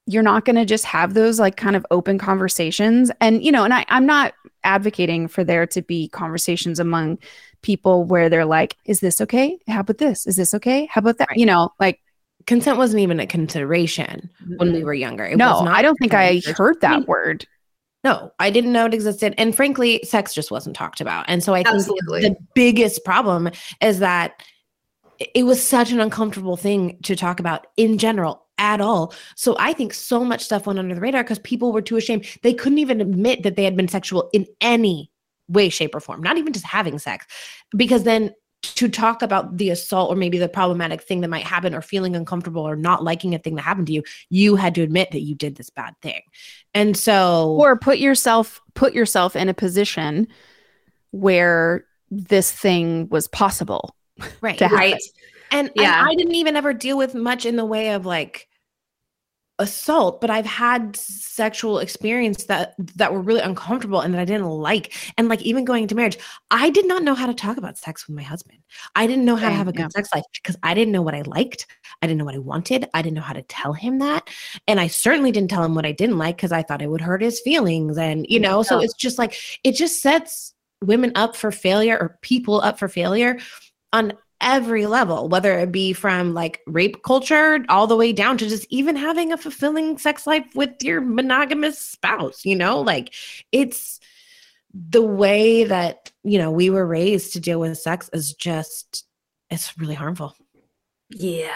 [0.08, 3.12] you're not going to just have those like kind of open conversations.
[3.22, 4.34] And, you know, and I, I'm not
[4.64, 7.20] advocating for there to be conversations among
[7.62, 9.60] people where they're like, is this okay?
[9.68, 10.26] How about this?
[10.28, 10.88] Is this okay?
[10.88, 11.30] How about that?
[11.30, 11.38] Right.
[11.38, 12.00] You know, like
[12.48, 15.26] consent wasn't even a consideration when we were younger.
[15.26, 17.46] It no, I don't think I heard that word.
[18.04, 19.36] No, I didn't know it existed.
[19.38, 21.26] And frankly, sex just wasn't talked about.
[21.28, 22.22] And so I Absolutely.
[22.22, 24.42] think the biggest problem is that
[25.36, 29.14] it was such an uncomfortable thing to talk about in general at all.
[29.36, 32.26] So I think so much stuff went under the radar because people were too ashamed.
[32.42, 35.11] They couldn't even admit that they had been sexual in any
[35.52, 37.26] way, shape, or form, not even just having sex.
[37.76, 41.74] Because then to talk about the assault or maybe the problematic thing that might happen
[41.74, 44.82] or feeling uncomfortable or not liking a thing that happened to you you had to
[44.82, 46.22] admit that you did this bad thing
[46.74, 50.28] and so or put yourself put yourself in a position
[51.10, 53.96] where this thing was possible
[54.42, 55.02] right right
[55.52, 56.00] and, yeah.
[56.00, 58.48] and i didn't even ever deal with much in the way of like
[59.62, 64.48] assault but i've had sexual experience that that were really uncomfortable and that i didn't
[64.48, 64.94] like.
[65.18, 66.18] And like even going into marriage
[66.50, 68.60] i did not know how to talk about sex with my husband.
[68.96, 69.90] I didn't know how to have a good yeah.
[69.90, 71.68] sex life because i didn't know what i liked.
[72.02, 72.90] I didn't know what i wanted.
[72.94, 74.30] I didn't know how to tell him that.
[74.68, 77.02] And i certainly didn't tell him what i didn't like because i thought it would
[77.02, 78.64] hurt his feelings and you know yeah.
[78.64, 82.88] so it's just like it just sets women up for failure or people up for
[82.88, 83.38] failure
[83.94, 88.48] on every level, whether it be from like rape culture all the way down to
[88.48, 93.14] just even having a fulfilling sex life with your monogamous spouse, you know, like
[93.52, 94.00] it's
[94.74, 99.06] the way that, you know, we were raised to deal with sex is just,
[99.50, 100.36] it's really harmful.
[101.10, 101.52] Yeah.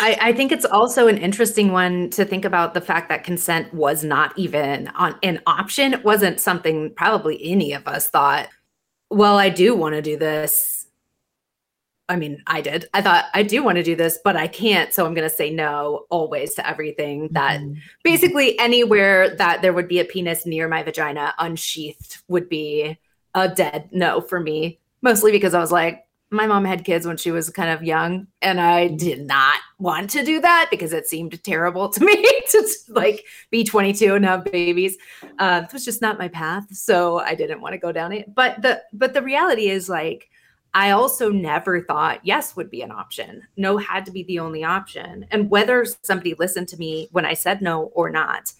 [0.00, 3.72] I, I, think it's also an interesting one to think about the fact that consent
[3.74, 5.92] was not even on an option.
[5.92, 8.48] It wasn't something probably any of us thought,
[9.10, 10.75] well, I do want to do this
[12.08, 12.88] I mean, I did.
[12.94, 14.92] I thought I do want to do this, but I can't.
[14.94, 17.80] So I'm going to say no always to everything that mm-hmm.
[18.04, 22.96] basically anywhere that there would be a penis near my vagina unsheathed would be
[23.34, 24.78] a dead no for me.
[25.02, 28.26] Mostly because I was like, my mom had kids when she was kind of young,
[28.42, 32.16] and I did not want to do that because it seemed terrible to me
[32.50, 34.96] to like be 22 and have babies.
[35.38, 38.34] Uh, it was just not my path, so I didn't want to go down it.
[38.34, 40.28] But the but the reality is like
[40.76, 43.42] I also never thought yes would be an option.
[43.56, 45.24] No had to be the only option.
[45.30, 48.52] And whether somebody listened to me when I said no or not,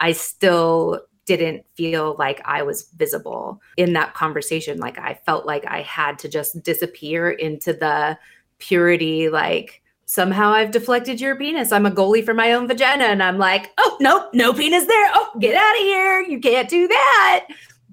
[0.00, 4.80] I still didn't feel like I was visible in that conversation.
[4.80, 8.18] Like I felt like I had to just disappear into the
[8.58, 11.70] purity, like, somehow I've deflected your penis.
[11.70, 13.04] I'm a goalie for my own vagina.
[13.04, 15.10] And I'm like, oh, nope, no penis there.
[15.14, 16.22] Oh, get out of here.
[16.22, 17.46] You can't do that.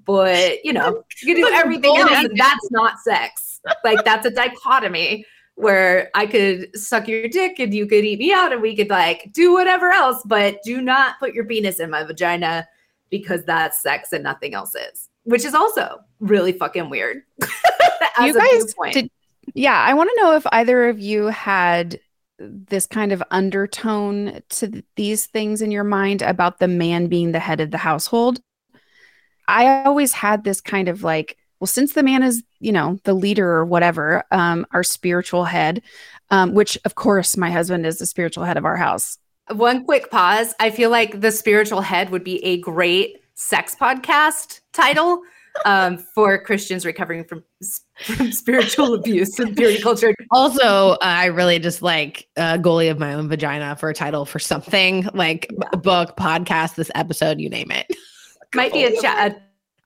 [0.04, 2.10] But, you know, you can do everything else.
[2.12, 3.47] And that's not sex
[3.84, 8.32] like that's a dichotomy where I could suck your dick and you could eat me
[8.32, 11.90] out and we could like do whatever else, but do not put your penis in
[11.90, 12.68] my vagina
[13.10, 17.24] because that's sex and nothing else is, which is also really fucking weird.
[18.22, 19.10] you guys did,
[19.56, 22.00] yeah, I want to know if either of you had
[22.40, 27.40] this kind of undertone to these things in your mind about the man being the
[27.40, 28.40] head of the household.
[29.48, 33.14] I always had this kind of like, well, since the man is, you know, the
[33.14, 35.82] leader or whatever, um, our spiritual head,
[36.30, 39.18] um, which of course my husband is the spiritual head of our house.
[39.50, 40.54] One quick pause.
[40.60, 45.22] I feel like the spiritual head would be a great sex podcast title
[45.66, 47.44] um, for Christians recovering from,
[48.00, 50.14] from spiritual abuse and purity culture.
[50.32, 54.26] Also, uh, I really just like uh, goalie of my own vagina for a title
[54.26, 55.70] for something like yeah.
[55.74, 57.88] a book, podcast, this episode, you name it.
[58.54, 59.36] Might be a, cha- a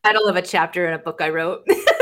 [0.03, 1.65] title of a chapter in a book I wrote.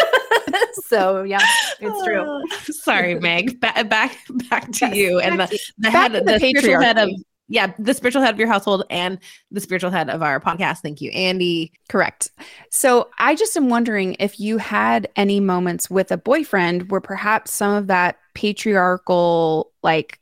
[0.90, 1.40] so yeah,
[1.80, 2.24] it's true.
[2.26, 3.62] Oh, sorry, Meg.
[3.62, 4.18] Ba- back
[4.50, 7.10] back to yes, you and the, the head, the, the spiritual head of
[7.48, 9.18] yeah, the spiritual head of your household and
[9.52, 10.80] the spiritual head of our podcast.
[10.80, 11.74] Thank you, Andy.
[11.90, 12.30] Correct.
[12.70, 17.52] So I just am wondering if you had any moments with a boyfriend where perhaps
[17.52, 20.20] some of that patriarchal, like,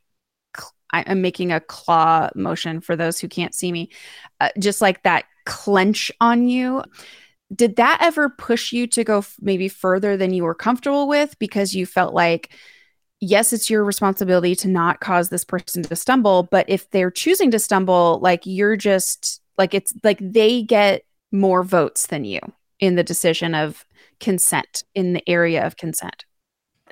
[0.93, 3.89] I'm making a claw motion for those who can't see me,
[4.39, 6.81] uh, just like that clench on you
[7.53, 11.37] did that ever push you to go f- maybe further than you were comfortable with?
[11.39, 12.53] Because you felt like
[13.19, 17.49] yes it's your responsibility to not cause this person to stumble but if they're choosing
[17.49, 22.39] to stumble like you're just like it's like they get more votes than you
[22.79, 23.85] in the decision of
[24.19, 26.25] consent in the area of consent.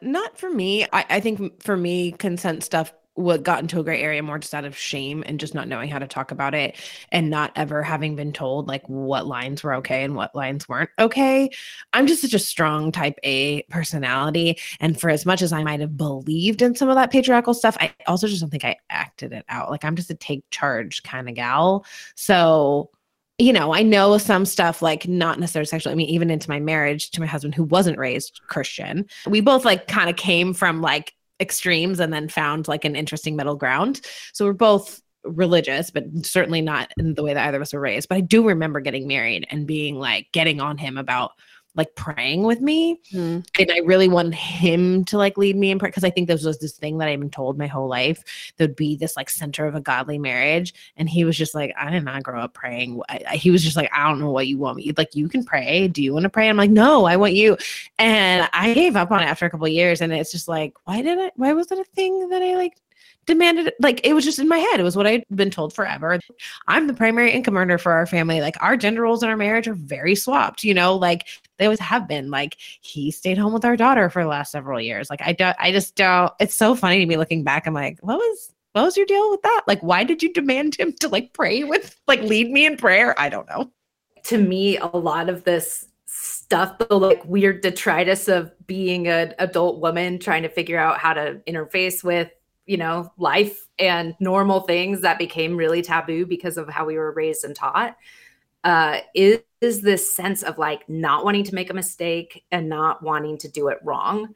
[0.02, 0.86] Not for me.
[0.92, 4.54] I, I think for me consent stuff what got into a gray area more just
[4.54, 6.76] out of shame and just not knowing how to talk about it
[7.12, 10.90] and not ever having been told like what lines were okay and what lines weren't
[11.00, 11.50] okay.
[11.94, 14.60] I'm just such a strong type A personality.
[14.82, 17.78] And for as much as I might have believed in some of that patriarchal stuff,
[17.80, 19.72] I also just don't think I acted it out.
[19.72, 21.86] Like I'm just a take charge kind of gal.
[22.16, 22.92] So
[23.38, 25.92] you know, I know some stuff like not necessarily sexual.
[25.92, 29.66] I mean, even into my marriage to my husband who wasn't raised Christian, we both
[29.66, 34.02] like kind of came from like extremes and then found like an interesting middle ground.
[34.34, 37.80] So we're both religious, but certainly not in the way that either of us were
[37.80, 38.10] raised.
[38.10, 41.32] But I do remember getting married and being like getting on him about
[41.76, 43.00] like praying with me.
[43.12, 43.46] Mm.
[43.60, 46.44] And I really wanted him to like lead me in prayer because I think this
[46.44, 48.24] was this thing that I've been told my whole life.
[48.58, 50.74] There'd be this like center of a godly marriage.
[50.98, 53.02] And he was just like, I did not grow up praying.
[53.10, 54.94] I, I, he was just like, I don't know what you want me.
[54.96, 55.88] Like, you can pray.
[55.88, 56.50] Do you want to pray?
[56.50, 57.58] I'm like, no, I want you.
[58.00, 60.02] And I gave up on it after a couple years.
[60.02, 62.78] And it's just like, why did I, why was it a thing that I like
[63.26, 64.80] demanded like it was just in my head.
[64.80, 66.20] It was what I'd been told forever.
[66.68, 68.42] I'm the primary income earner for our family.
[68.42, 71.80] Like our gender roles in our marriage are very swapped, you know, like they always
[71.80, 72.30] have been.
[72.30, 75.10] Like he stayed home with our daughter for the last several years.
[75.10, 77.66] Like I don't I just don't it's so funny to me looking back.
[77.66, 79.62] I'm like, what was what was your deal with that?
[79.68, 83.18] Like, why did you demand him to like pray with, like, lead me in prayer?
[83.18, 83.72] I don't know.
[84.24, 89.80] To me, a lot of this stuff, the like weird detritus of being an adult
[89.80, 92.30] woman trying to figure out how to interface with,
[92.66, 97.12] you know, life and normal things that became really taboo because of how we were
[97.12, 97.96] raised and taught,
[98.64, 103.04] uh, is, is this sense of like not wanting to make a mistake and not
[103.04, 104.34] wanting to do it wrong.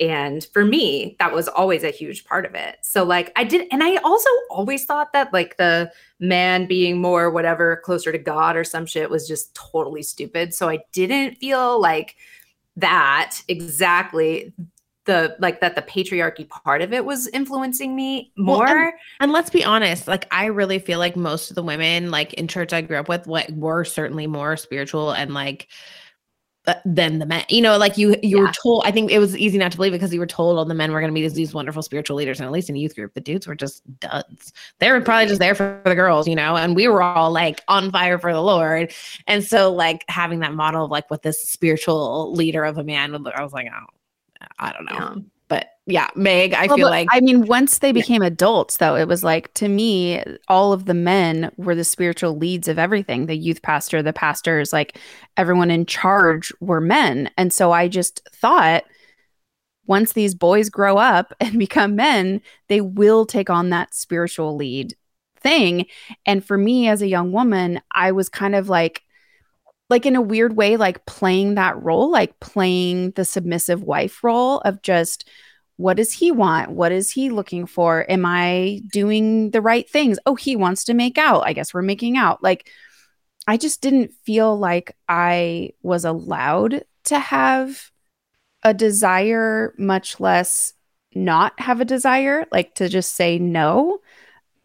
[0.00, 2.78] And for me, that was always a huge part of it.
[2.82, 7.30] So, like, I did, and I also always thought that, like, the man being more
[7.30, 10.54] whatever closer to God or some shit was just totally stupid.
[10.54, 12.16] So, I didn't feel like
[12.76, 14.52] that exactly
[15.04, 18.64] the like that the patriarchy part of it was influencing me more.
[18.64, 22.10] Well, and, and, let's be honest, like I really feel like most of the women
[22.10, 25.68] like in church I grew up with what were certainly more spiritual and like
[26.68, 27.44] uh, than the men.
[27.48, 28.42] You know, like you you yeah.
[28.44, 28.84] were told.
[28.86, 30.92] I think it was easy not to believe because you were told all the men
[30.92, 33.14] were going to be these, these wonderful spiritual leaders, and at least in youth group,
[33.14, 34.52] the dudes were just duds.
[34.78, 37.62] They were probably just there for the girls, you know, and we were all like
[37.66, 38.92] on fire for the Lord.
[39.26, 43.12] And so, like having that model of like what this spiritual leader of a man,
[43.12, 43.86] I was like, oh,
[44.58, 44.92] I don't know.
[44.98, 45.14] Yeah
[45.52, 48.28] but yeah, Meg, I well, feel like I mean, once they became yeah.
[48.28, 52.68] adults, though, it was like to me, all of the men were the spiritual leads
[52.68, 53.26] of everything.
[53.26, 54.98] The youth pastor, the pastors, like
[55.36, 57.28] everyone in charge were men.
[57.36, 58.84] And so I just thought
[59.84, 64.94] once these boys grow up and become men, they will take on that spiritual lead
[65.38, 65.84] thing.
[66.24, 69.02] And for me as a young woman, I was kind of like
[69.92, 74.58] like in a weird way like playing that role like playing the submissive wife role
[74.60, 75.28] of just
[75.76, 76.70] what does he want?
[76.70, 78.10] What is he looking for?
[78.10, 80.18] Am i doing the right things?
[80.26, 81.42] Oh he wants to make out.
[81.46, 82.42] I guess we're making out.
[82.42, 82.70] Like
[83.46, 87.90] i just didn't feel like i was allowed to have
[88.62, 90.72] a desire much less
[91.14, 93.98] not have a desire like to just say no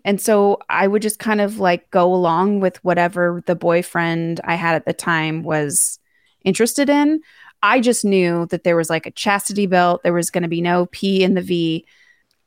[0.07, 4.55] and so I would just kind of like go along with whatever the boyfriend I
[4.55, 5.99] had at the time was
[6.45, 7.19] interested in.
[7.61, 10.61] I just knew that there was like a chastity belt, there was going to be
[10.61, 11.85] no P in the V.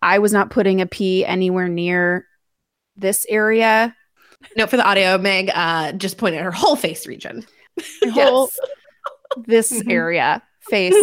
[0.00, 2.26] I was not putting a P anywhere near
[2.96, 3.94] this area.
[4.56, 7.44] No, for the audio, Meg uh, just pointed her whole face region.
[8.12, 8.50] Whole
[9.44, 9.90] this mm-hmm.
[9.90, 10.94] area, face,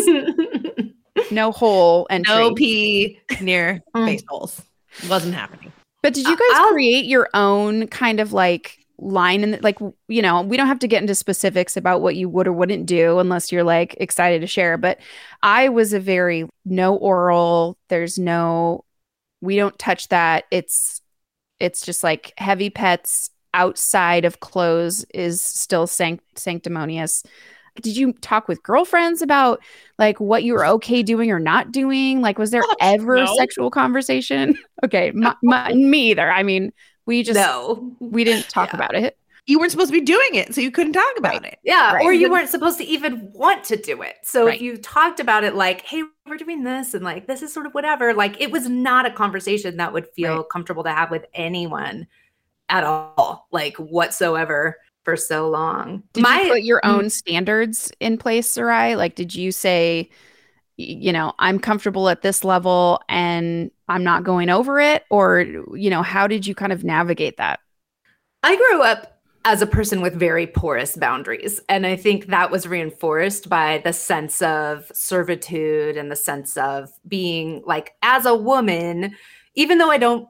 [1.31, 4.59] no hole and no P near face holes.
[5.07, 5.71] Wasn't happening.
[6.03, 9.77] But did you guys I'll, create your own kind of like line and like
[10.07, 12.87] you know we don't have to get into specifics about what you would or wouldn't
[12.87, 14.97] do unless you're like excited to share but
[15.43, 18.83] i was a very no oral there's no
[19.41, 20.45] we don't touch that.
[20.51, 21.01] It's
[21.59, 27.23] it's just like heavy pets outside of clothes is still sanct- sanctimonious
[27.81, 29.61] did you talk with girlfriends about
[29.97, 32.21] like what you were okay doing or not doing?
[32.21, 33.35] Like, was there Gosh, ever no.
[33.35, 34.57] sexual conversation?
[34.83, 36.29] okay, my, my, me either.
[36.29, 36.71] I mean,
[37.05, 38.75] we just no, we didn't talk yeah.
[38.75, 39.17] about it.
[39.45, 41.53] You weren't supposed to be doing it, so you couldn't talk about right.
[41.53, 41.59] it.
[41.63, 42.03] Yeah, right.
[42.03, 44.15] or you weren't supposed to even want to do it.
[44.23, 44.55] So right.
[44.55, 47.65] if you talked about it, like, "Hey, we're doing this," and like, "This is sort
[47.65, 51.25] of whatever," like, it was not a conversation that would feel comfortable to have with
[51.33, 52.07] anyone
[52.67, 54.75] at all, like whatsoever
[55.07, 56.03] for so long.
[56.11, 58.97] Did My, you put your own standards in place, Sarai?
[58.97, 60.09] Like, did you say,
[60.75, 65.05] you know, I'm comfortable at this level and I'm not going over it?
[65.09, 65.39] Or,
[65.73, 67.61] you know, how did you kind of navigate that?
[68.43, 71.61] I grew up as a person with very porous boundaries.
[71.69, 76.89] And I think that was reinforced by the sense of servitude and the sense of
[77.07, 79.15] being like, as a woman,
[79.55, 80.27] even though I don't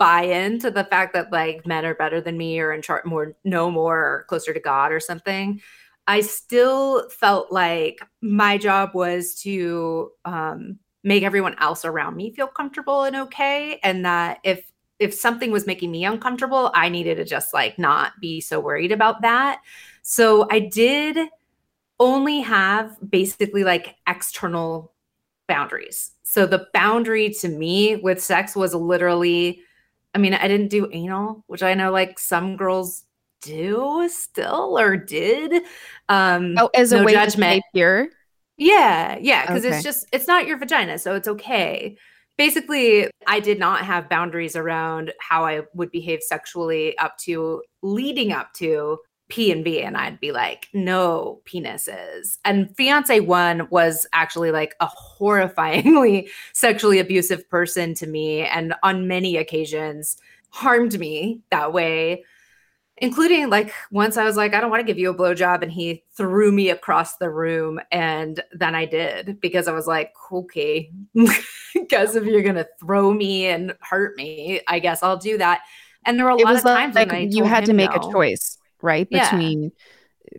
[0.00, 3.36] buy into the fact that like men are better than me or in chart more
[3.44, 5.60] know more or closer to god or something.
[6.08, 12.48] I still felt like my job was to um, make everyone else around me feel
[12.48, 14.64] comfortable and okay and that if
[14.98, 18.92] if something was making me uncomfortable i needed to just like not be so worried
[18.92, 19.60] about that.
[20.02, 21.18] So i did
[21.98, 24.94] only have basically like external
[25.46, 26.12] boundaries.
[26.22, 29.60] So the boundary to me with sex was literally
[30.14, 33.04] I mean, I didn't do anal, which I know like some girls
[33.42, 35.62] do still or did.
[36.08, 37.62] Um, oh, as no a way judgment.
[37.74, 37.78] to
[38.56, 39.74] Yeah, yeah, because okay.
[39.74, 41.96] it's just it's not your vagina, so it's okay.
[42.36, 48.32] Basically, I did not have boundaries around how I would behave sexually up to leading
[48.32, 48.98] up to
[49.30, 52.38] P and B, and I'd be like, no penises.
[52.44, 59.08] And fiance one was actually like a horrifyingly sexually abusive person to me, and on
[59.08, 60.18] many occasions
[60.50, 62.24] harmed me that way.
[63.02, 65.62] including like once I was like, I don't want to give you a blowjob.
[65.62, 67.80] And he threw me across the room.
[67.90, 70.90] And then I did because I was like, okay,
[71.74, 75.62] because if you're going to throw me and hurt me, I guess I'll do that.
[76.04, 77.90] And there were a it lot of times like, when I you had to make
[77.90, 77.96] no.
[77.96, 79.08] a choice, right?
[79.10, 79.30] Yeah.
[79.30, 79.72] Between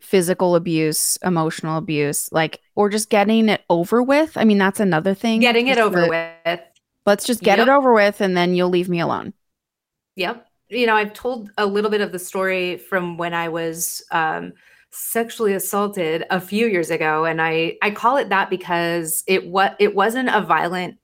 [0.01, 4.37] physical abuse, emotional abuse, like, or just getting it over with.
[4.37, 5.41] I mean, that's another thing.
[5.41, 6.07] Getting it over the-
[6.45, 6.59] with.
[7.05, 7.67] Let's just get Yep.
[7.67, 9.33] it over with and then you'll leave me alone.
[10.15, 10.45] Yep.
[10.69, 14.53] You know, I've told a little bit of the story from when I was um,
[14.91, 19.75] sexually assaulted a few years ago, and I I call it that because it what
[19.79, 20.97] it wasn't a violent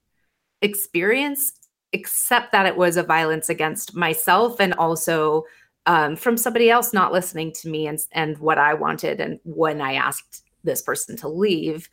[0.62, 1.52] experience,
[1.94, 5.44] except that it was a violence against myself and also
[5.88, 9.82] um, from somebody else not listening to me and and what I wanted and when
[9.82, 11.90] I asked this person to leave.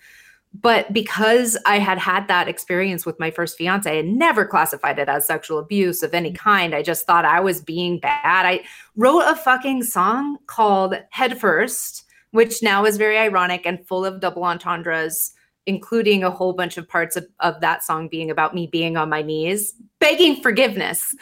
[0.60, 5.08] But because I had had that experience with my first fiance, I never classified it
[5.08, 6.74] as sexual abuse of any kind.
[6.74, 8.46] I just thought I was being bad.
[8.46, 8.62] I
[8.94, 14.20] wrote a fucking song called Head First, which now is very ironic and full of
[14.20, 15.32] double entendres,
[15.66, 19.08] including a whole bunch of parts of, of that song being about me being on
[19.08, 21.16] my knees, begging forgiveness.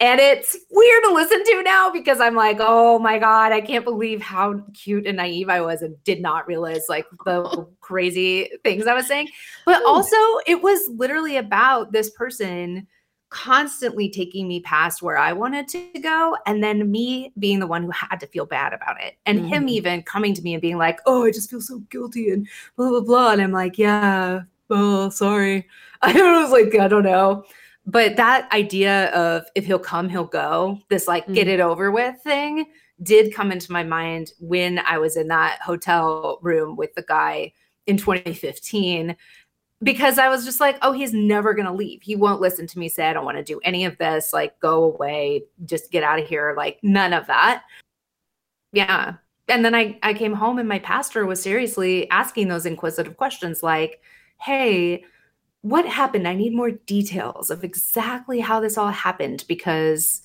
[0.00, 3.84] And it's weird to listen to now because I'm like, oh my God, I can't
[3.84, 8.86] believe how cute and naive I was and did not realize like the crazy things
[8.86, 9.28] I was saying.
[9.64, 10.16] But also,
[10.46, 12.86] it was literally about this person
[13.30, 16.36] constantly taking me past where I wanted to go.
[16.46, 19.14] And then me being the one who had to feel bad about it.
[19.26, 19.70] And him Mhm.
[19.70, 22.90] even coming to me and being like, oh, I just feel so guilty and blah,
[22.90, 23.32] blah, blah.
[23.32, 25.66] And I'm like, yeah, oh, sorry.
[26.02, 27.44] I was like, I don't know.
[27.86, 31.52] But that idea of if he'll come, he'll go, this like get Mhm.
[31.54, 32.66] it over with thing
[33.02, 37.52] did come into my mind when I was in that hotel room with the guy
[37.86, 39.16] in 2015
[39.82, 42.02] because I was just like, oh, he's never going to leave.
[42.02, 44.32] He won't listen to me say, I don't want to do any of this.
[44.32, 46.54] Like, go away, just get out of here.
[46.56, 47.64] Like, none of that.
[48.72, 49.14] Yeah.
[49.48, 53.62] And then I, I came home and my pastor was seriously asking those inquisitive questions
[53.62, 54.00] like,
[54.40, 55.04] hey,
[55.64, 56.28] what happened?
[56.28, 60.20] I need more details of exactly how this all happened because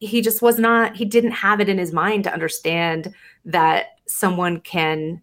[0.00, 3.14] he just was not, he didn't have it in his mind to understand
[3.44, 5.22] that someone can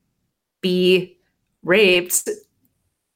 [0.62, 1.18] be
[1.64, 2.30] raped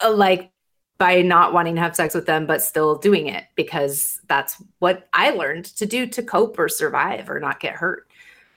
[0.04, 0.52] uh, like
[0.98, 5.08] by not wanting to have sex with them but still doing it because that's what
[5.14, 8.12] I learned to do to cope or survive or not get hurt.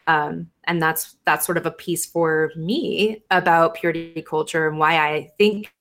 [0.08, 4.98] Um, and that's that's sort of a piece for me about purity culture and why
[4.98, 5.72] I think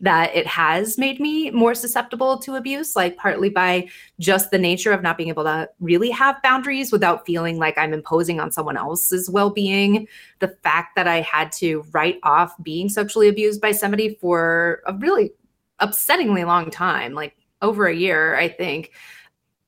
[0.00, 3.88] that it has made me more susceptible to abuse, like partly by
[4.18, 7.92] just the nature of not being able to really have boundaries without feeling like I'm
[7.92, 10.08] imposing on someone else's well being.
[10.40, 14.94] The fact that I had to write off being sexually abused by somebody for a
[14.94, 15.32] really
[15.80, 18.92] upsettingly long time, like over a year, I think.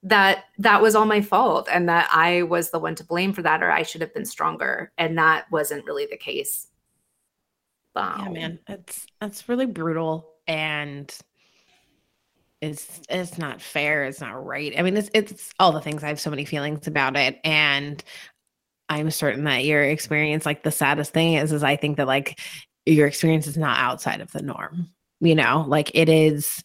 [0.06, 3.40] That that was all my fault, and that I was the one to blame for
[3.40, 6.66] that, or I should have been stronger, and that wasn't really the case.
[8.12, 8.32] Yeah, Wow.
[8.32, 11.12] man, it's that's really brutal and
[12.60, 14.04] it's it's not fair.
[14.04, 14.72] It's not right.
[14.78, 16.02] I mean, it's it's all the things.
[16.02, 18.02] I have so many feelings about it, and
[18.88, 22.40] I'm certain that your experience, like the saddest thing is, is I think that like
[22.86, 24.90] your experience is not outside of the norm.
[25.20, 26.62] You know, like it is.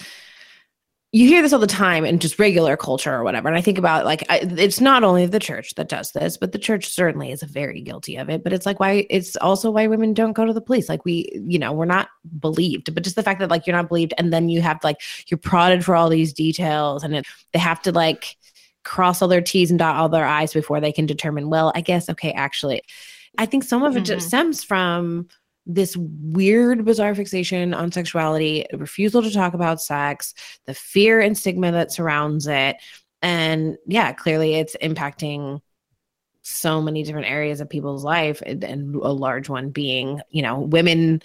[1.11, 3.47] You hear this all the time in just regular culture or whatever.
[3.47, 6.51] And I think about like, I, it's not only the church that does this, but
[6.51, 8.43] the church certainly is very guilty of it.
[8.43, 10.87] But it's like why it's also why women don't go to the police.
[10.87, 13.87] Like we, you know, we're not believed, but just the fact that like you're not
[13.87, 17.59] believed and then you have like, you're prodded for all these details and it, they
[17.59, 18.37] have to like
[18.83, 21.81] cross all their T's and dot all their I's before they can determine, well, I
[21.81, 22.83] guess, okay, actually,
[23.39, 24.05] I think some of it Mhm.
[24.05, 25.27] just stems from
[25.69, 30.33] this weird, bizarre fixation on sexuality, refusal to talk about sex,
[30.65, 32.77] the fear and stigma that surrounds it.
[33.21, 35.61] And yeah, clearly it's impacting
[36.41, 40.59] so many different areas of people's life, and, and a large one being, you know,
[40.59, 41.21] women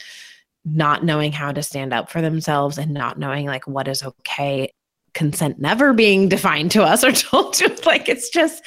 [0.66, 4.70] not knowing how to stand up for themselves and not knowing like what is okay
[5.14, 8.64] consent never being defined to us or told to like it's just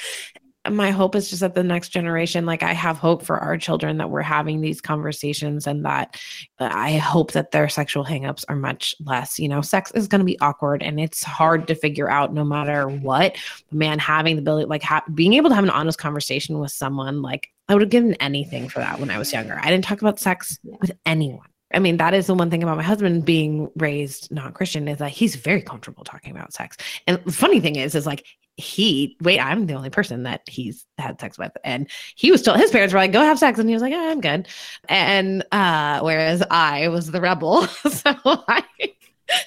[0.72, 3.96] my hope is just that the next generation like i have hope for our children
[3.98, 6.16] that we're having these conversations and that
[6.58, 10.20] uh, i hope that their sexual hangups are much less you know sex is going
[10.20, 13.36] to be awkward and it's hard to figure out no matter what
[13.70, 17.22] man having the ability like ha- being able to have an honest conversation with someone
[17.22, 20.00] like i would have given anything for that when i was younger i didn't talk
[20.00, 20.76] about sex Yeah.
[20.80, 24.52] with anyone I mean, that is the one thing about my husband being raised non
[24.54, 26.78] Christian is that he's very comfortable talking about sex.
[27.06, 28.24] And the funny thing is, is like
[28.58, 31.52] he, wait, I'm the only person that he's had sex with.
[31.62, 33.58] And he was told his parents were like, go have sex.
[33.58, 34.48] And he was like, oh, I'm good.
[34.88, 37.66] And uh, whereas I was the rebel.
[37.66, 38.64] so I,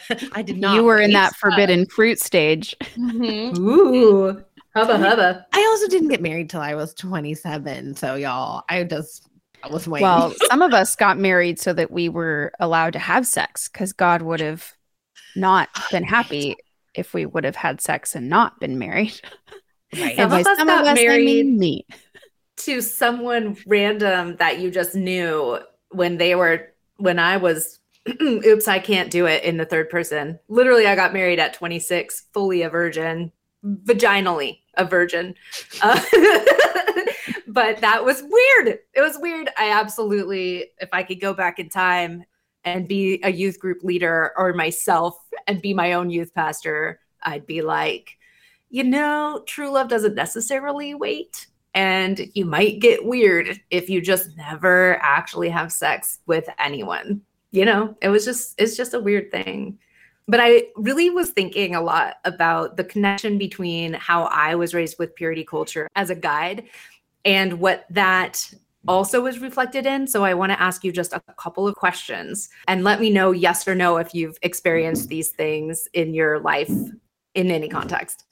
[0.31, 0.75] I did not.
[0.75, 2.75] you were in that forbidden fruit stage.
[2.95, 3.57] Mhm.
[3.59, 4.43] Ooh.
[4.73, 5.45] Hubba hubba.
[5.51, 7.97] I also didn't get married till I was 27.
[7.97, 9.27] So y'all, I just
[9.61, 10.07] I was waiting.
[10.07, 13.91] Well, some of us got married so that we were allowed to have sex because
[13.91, 14.71] God would have
[15.35, 16.55] not been happy
[16.93, 19.19] if we would have had sex and not been married.
[19.93, 20.15] Right.
[20.15, 21.85] Some of us some got of us, I married- mean me.
[22.59, 27.77] to someone random that you just knew when they were when I was
[28.21, 30.39] oops I can't do it in the third person.
[30.47, 33.33] Literally I got married at 26, fully a virgin,
[33.65, 35.35] vaginally a virgin.
[35.81, 35.99] Uh,
[37.47, 38.79] but that was weird.
[38.93, 39.49] It was weird.
[39.57, 42.23] I absolutely if I could go back in time
[42.63, 47.45] and be a youth group leader or myself and be my own youth pastor, I'd
[47.45, 48.17] be like,
[48.69, 54.35] you know, true love doesn't necessarily wait and you might get weird if you just
[54.35, 57.21] never actually have sex with anyone.
[57.51, 59.77] You know it was just it's just a weird thing.
[60.27, 64.97] But i really was thinking a lot about the connection between how i was raised
[64.97, 66.63] with purity culture as a guide
[67.25, 68.53] and what that
[68.87, 72.49] also is reflected in so i want to ask you just a couple of questions
[72.67, 76.71] and let me know yes or no if you've experienced these things in your life
[77.35, 78.25] in any context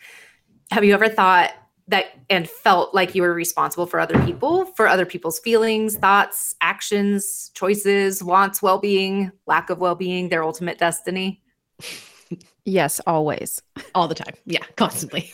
[0.72, 1.52] have you ever thought
[1.90, 6.56] that and felt like you were responsible for other people, for other people's feelings, thoughts,
[6.62, 11.42] actions, choices, wants, well being, lack of well being, their ultimate destiny?
[12.64, 13.60] Yes, always.
[13.96, 14.36] all the time.
[14.46, 15.34] Yeah, constantly.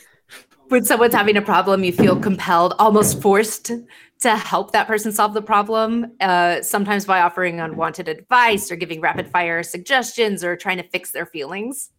[0.70, 3.72] When someone's having a problem, you feel compelled, almost forced
[4.22, 9.02] to help that person solve the problem, uh, sometimes by offering unwanted advice or giving
[9.02, 11.92] rapid fire suggestions or trying to fix their feelings.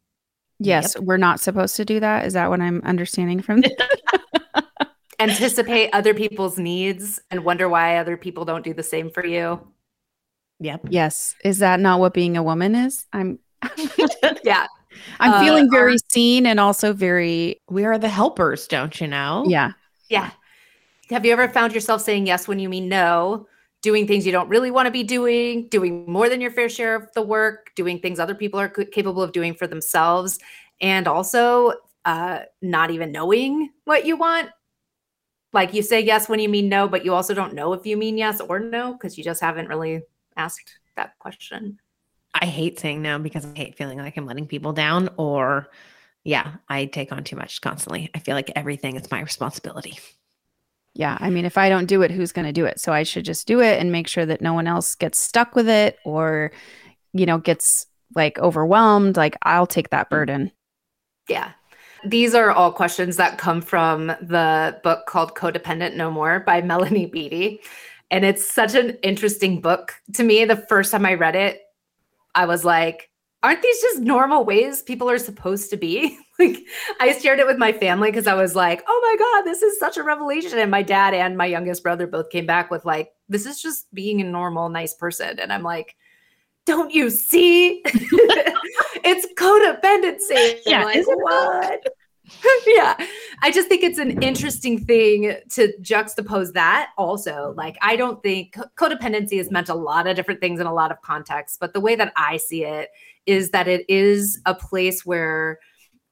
[0.58, 2.24] Yes, we're not supposed to do that.
[2.24, 3.72] Is that what I'm understanding from this?
[5.18, 9.66] Anticipate other people's needs and wonder why other people don't do the same for you.
[10.60, 10.86] Yep.
[10.90, 11.34] yes.
[11.44, 13.06] Is that not what being a woman is?
[13.12, 13.38] I'm
[14.44, 14.66] Yeah.
[15.20, 19.44] I'm Uh, feeling very seen and also very We are the helpers, don't you know?
[19.48, 19.72] yeah.
[20.08, 20.30] Yeah.
[21.10, 23.46] Have you ever found yourself saying yes when you mean no,
[23.82, 26.96] doing things you don't really want to be doing, doing more than your fair share
[26.96, 30.38] of the work, doing things other people are capable of doing for themselves,
[30.80, 34.50] and also uh, not even knowing what you want?
[35.52, 37.96] Like you say yes when you mean no, but you also don't know if you
[37.96, 40.02] mean yes or no because you just haven't really
[40.36, 41.78] asked that question.
[42.34, 45.68] I hate saying no because I hate feeling like I'm letting people down or
[46.24, 48.10] yeah, I take on too much constantly.
[48.14, 49.98] I feel like everything is my responsibility.
[50.96, 51.18] Yeah.
[51.20, 52.80] I mean, if I don't do it, who's going to do it?
[52.80, 55.54] So I should just do it and make sure that no one else gets stuck
[55.54, 56.52] with it or,
[57.12, 59.14] you know, gets like overwhelmed.
[59.14, 60.14] Like I'll take that mm-hmm.
[60.14, 60.52] burden.
[61.28, 61.52] Yeah.
[62.02, 67.04] These are all questions that come from the book called Codependent No More by Melody
[67.04, 67.60] Beattie.
[68.10, 70.46] And it's such an interesting book to me.
[70.46, 71.60] The first time I read it,
[72.34, 73.10] I was like,
[73.42, 76.18] aren't these just normal ways people are supposed to be?
[76.38, 76.64] like
[77.00, 79.78] I shared it with my family because I was like, oh my God, this is
[79.78, 80.58] such a revelation.
[80.58, 83.92] And my dad and my youngest brother both came back with like, this is just
[83.94, 85.38] being a normal, nice person.
[85.38, 85.96] And I'm like,
[86.66, 87.82] don't you see?
[87.84, 90.60] it's codependency.
[90.66, 91.22] Yeah, like, isn't it?
[91.22, 91.86] what?
[92.66, 92.96] yeah.
[93.42, 97.54] I just think it's an interesting thing to juxtapose that also.
[97.56, 100.90] Like, I don't think codependency has meant a lot of different things in a lot
[100.90, 102.90] of contexts, but the way that I see it
[103.26, 105.58] is that it is a place where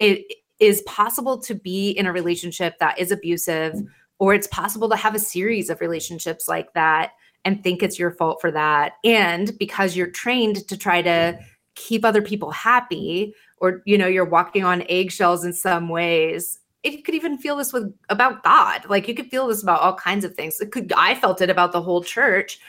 [0.04, 3.74] it is possible to be in a relationship that is abusive,
[4.18, 7.12] or it's possible to have a series of relationships like that
[7.44, 8.92] and think it's your fault for that.
[9.04, 11.38] And because you're trained to try to
[11.74, 16.58] keep other people happy, or you know, you're walking on eggshells in some ways.
[16.82, 18.82] You could even feel this with about God.
[18.88, 20.60] Like you could feel this about all kinds of things.
[20.60, 22.60] It could I felt it about the whole church.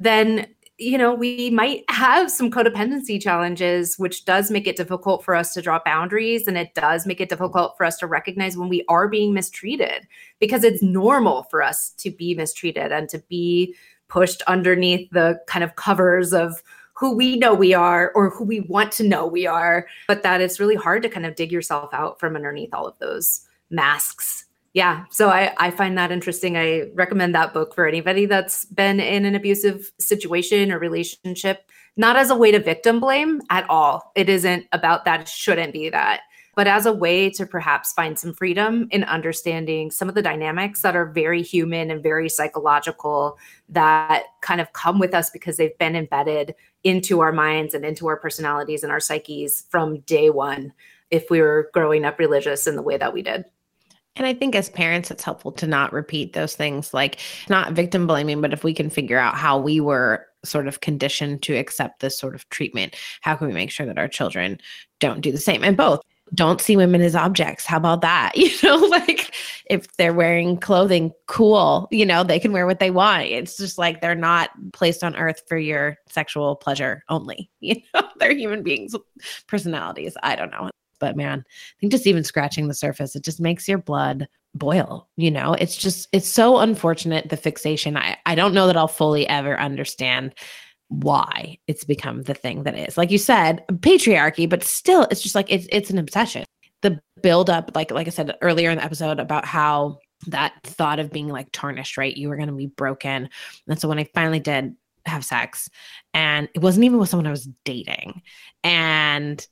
[0.00, 0.46] Then
[0.78, 5.52] you know, we might have some codependency challenges, which does make it difficult for us
[5.54, 6.46] to draw boundaries.
[6.46, 10.06] And it does make it difficult for us to recognize when we are being mistreated
[10.38, 13.74] because it's normal for us to be mistreated and to be
[14.06, 16.62] pushed underneath the kind of covers of
[16.92, 19.88] who we know we are or who we want to know we are.
[20.06, 22.98] But that it's really hard to kind of dig yourself out from underneath all of
[23.00, 24.44] those masks
[24.78, 26.56] yeah so I, I find that interesting.
[26.56, 32.16] I recommend that book for anybody that's been in an abusive situation or relationship not
[32.16, 34.12] as a way to victim blame at all.
[34.14, 36.20] It isn't about that it shouldn't be that
[36.58, 40.82] but as a way to perhaps find some freedom in understanding some of the dynamics
[40.82, 45.78] that are very human and very psychological that kind of come with us because they've
[45.78, 50.72] been embedded into our minds and into our personalities and our psyches from day one
[51.10, 53.44] if we were growing up religious in the way that we did
[54.18, 58.06] And I think as parents, it's helpful to not repeat those things, like not victim
[58.06, 62.00] blaming, but if we can figure out how we were sort of conditioned to accept
[62.00, 64.58] this sort of treatment, how can we make sure that our children
[64.98, 65.64] don't do the same?
[65.64, 66.02] And both
[66.34, 67.64] don't see women as objects.
[67.64, 68.32] How about that?
[68.36, 69.34] You know, like
[69.66, 71.88] if they're wearing clothing, cool.
[71.90, 73.26] You know, they can wear what they want.
[73.26, 77.50] It's just like they're not placed on earth for your sexual pleasure only.
[77.60, 78.94] You know, they're human beings,
[79.46, 80.16] personalities.
[80.22, 80.70] I don't know.
[80.98, 85.08] But man, I think just even scratching the surface, it just makes your blood boil.
[85.16, 87.96] You know, it's just, it's so unfortunate the fixation.
[87.96, 90.34] I, I don't know that I'll fully ever understand
[90.88, 92.96] why it's become the thing that is.
[92.96, 96.44] Like you said, patriarchy, but still it's just like it's it's an obsession.
[96.80, 100.98] The build up, like like I said earlier in the episode about how that thought
[100.98, 102.16] of being like tarnished, right?
[102.16, 103.28] You were gonna be broken.
[103.68, 104.74] And so when I finally did
[105.06, 105.68] have sex,
[106.14, 108.22] and it wasn't even with someone I was dating.
[108.64, 109.46] And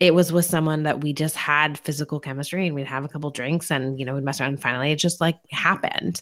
[0.00, 3.30] it was with someone that we just had physical chemistry and we'd have a couple
[3.30, 6.20] drinks and you know we'd mess around and finally it just like happened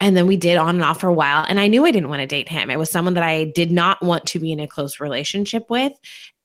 [0.00, 1.44] and then we did on and off for a while.
[1.46, 2.70] And I knew I didn't want to date him.
[2.70, 5.92] It was someone that I did not want to be in a close relationship with.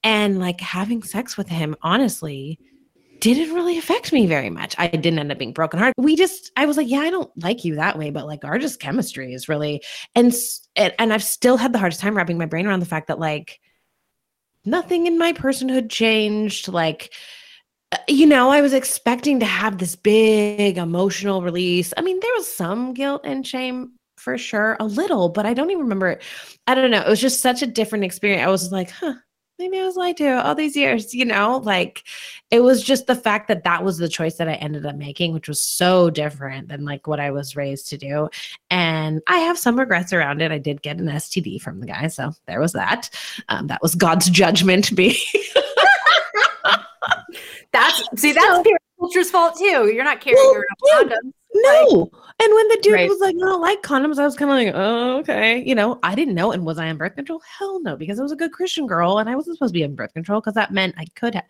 [0.04, 2.60] And like having sex with him, honestly,
[3.22, 4.76] didn't really affect me very much.
[4.78, 5.94] I didn't end up being broken heart.
[5.98, 8.60] We just, I was like, yeah, I don't like you that way, but like our
[8.60, 9.82] just chemistry is really,
[10.14, 10.34] and
[10.76, 13.62] and I've still had the hardest time wrapping my brain around the fact that like
[14.66, 16.68] nothing in my personhood changed.
[16.68, 17.14] Like
[17.92, 21.94] uh, you know, I was expecting to have this big emotional release.
[21.98, 25.70] I mean, there was some guilt and shame for sure, a little, but I don't
[25.70, 26.24] even remember it.
[26.68, 27.02] I don't know.
[27.02, 28.46] It was just such a different experience.
[28.46, 29.16] I was like, huh,
[29.60, 31.58] maybe I was lied to all these years, you know?
[31.64, 32.04] Like
[32.52, 35.34] it was just the fact that that was the choice that I ended up making,
[35.34, 38.30] which was so different than like what I was raised to do.
[38.70, 40.52] And I have some regrets around it.
[40.52, 42.08] I did get an STD from the guy.
[42.08, 43.10] So there was that.
[43.50, 45.16] Um, that was God's judgment being.
[47.72, 48.64] That's see, that's so,
[49.06, 49.92] culture's fault too.
[49.94, 51.32] You're not carrying well, around condoms.
[51.54, 51.88] No.
[51.90, 53.10] Like, and when the dude right.
[53.10, 55.64] was like, I don't like condoms, I was kind of like, oh, okay.
[55.66, 56.52] You know, I didn't know.
[56.52, 57.42] And was I on birth control?
[57.58, 59.86] Hell no, because I was a good Christian girl and I wasn't supposed to be
[59.86, 61.46] on birth control because that meant I could have.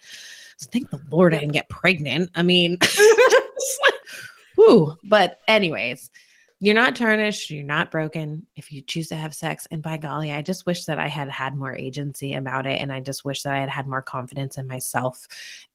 [0.58, 2.30] So thank the Lord I didn't get pregnant.
[2.36, 2.78] I mean,
[4.58, 4.98] whoo.
[5.04, 6.12] But, anyways,
[6.60, 9.68] you're not tarnished, you're not broken if you choose to have sex.
[9.72, 12.80] And by golly, I just wish that I had had more agency about it.
[12.82, 15.28] And I just wish that I had had more confidence in myself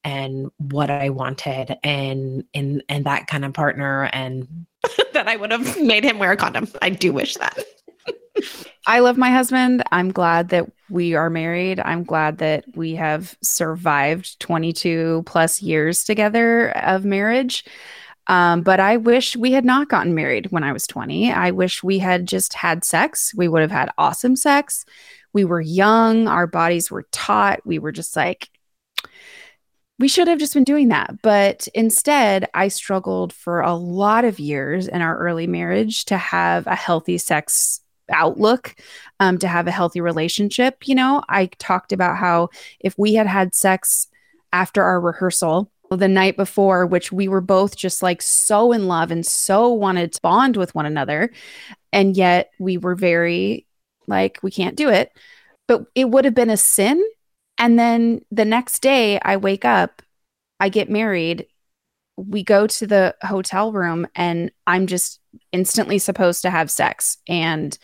[0.03, 4.65] and what I wanted and and and that kind of partner and
[5.13, 6.67] that I would have made him wear a condom.
[6.81, 7.59] I do wish that.
[8.87, 9.83] I love my husband.
[9.91, 11.79] I'm glad that we are married.
[11.79, 17.63] I'm glad that we have survived 22 plus years together of marriage.
[18.31, 21.33] Um, but I wish we had not gotten married when I was 20.
[21.33, 23.33] I wish we had just had sex.
[23.35, 24.85] We would have had awesome sex.
[25.33, 27.59] We were young, our bodies were taut.
[27.65, 28.49] We were just like,
[29.99, 31.21] we should have just been doing that.
[31.21, 36.67] But instead, I struggled for a lot of years in our early marriage to have
[36.67, 38.75] a healthy sex outlook,
[39.19, 40.87] um, to have a healthy relationship.
[40.87, 44.07] You know, I talked about how if we had had sex
[44.53, 49.11] after our rehearsal, the night before, which we were both just like so in love
[49.11, 51.31] and so wanted to bond with one another.
[51.91, 53.65] And yet we were very
[54.07, 55.11] like, we can't do it.
[55.67, 57.03] But it would have been a sin.
[57.57, 60.01] And then the next day, I wake up,
[60.59, 61.45] I get married,
[62.17, 65.19] we go to the hotel room, and I'm just
[65.51, 67.17] instantly supposed to have sex.
[67.27, 67.77] And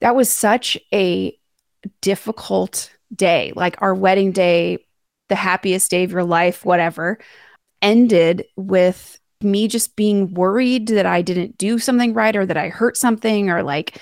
[0.00, 1.36] that was such a
[2.00, 3.52] difficult day.
[3.54, 4.78] Like our wedding day
[5.30, 7.18] the happiest day of your life, whatever,
[7.80, 12.68] ended with me just being worried that I didn't do something right or that I
[12.68, 13.98] hurt something or like,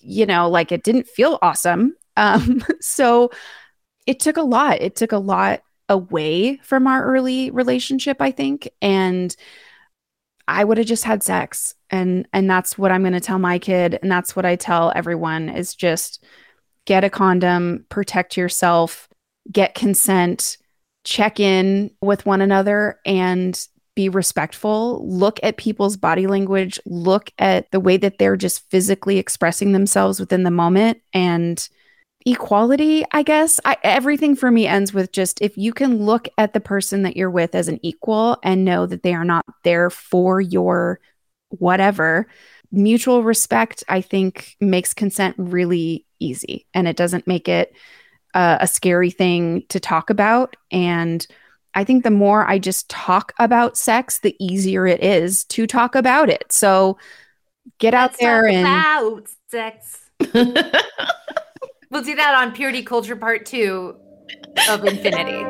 [0.00, 1.96] you know, like it didn't feel awesome.
[2.16, 3.32] Um, so
[4.06, 4.80] it took a lot.
[4.80, 8.68] It took a lot away from our early relationship, I think.
[8.80, 9.34] And
[10.46, 11.74] I would have just had sex.
[11.90, 13.98] And and that's what I'm gonna tell my kid.
[14.00, 16.22] And that's what I tell everyone is just
[16.84, 19.08] get a condom, protect yourself,
[19.50, 20.56] get consent,
[21.04, 25.06] check in with one another, and be respectful.
[25.08, 30.18] Look at people's body language, look at the way that they're just physically expressing themselves
[30.18, 31.00] within the moment.
[31.12, 31.66] And
[32.26, 36.54] equality, I guess, I, everything for me ends with just if you can look at
[36.54, 39.90] the person that you're with as an equal and know that they are not there
[39.90, 41.00] for your
[41.50, 42.26] whatever.
[42.72, 47.74] Mutual respect, I think, makes consent really easy and it doesn't make it
[48.34, 50.56] uh, a scary thing to talk about.
[50.70, 51.26] And
[51.74, 55.94] I think the more I just talk about sex, the easier it is to talk
[55.94, 56.44] about it.
[56.50, 56.98] So
[57.78, 60.00] get Let's out there and talk about sex.
[61.90, 63.96] we'll do that on Purity Culture Part Two
[64.68, 65.44] of Infinity.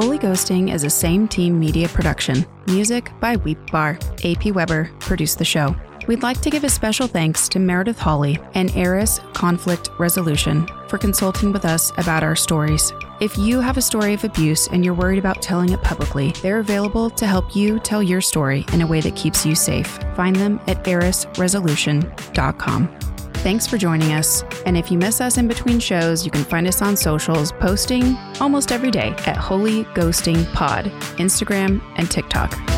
[0.00, 2.46] Holy Ghosting is a same team media production.
[2.68, 3.98] Music by Weep Bar.
[4.22, 5.74] AP Weber produced the show.
[6.06, 10.98] We'd like to give a special thanks to Meredith Hawley and Eris Conflict Resolution for
[10.98, 12.92] consulting with us about our stories.
[13.20, 16.60] If you have a story of abuse and you're worried about telling it publicly, they're
[16.60, 19.98] available to help you tell your story in a way that keeps you safe.
[20.14, 23.07] Find them at erisresolution.com.
[23.42, 24.42] Thanks for joining us.
[24.66, 28.16] And if you miss us in between shows, you can find us on socials, posting
[28.40, 30.86] almost every day at Holy Ghosting Pod,
[31.16, 32.77] Instagram and TikTok.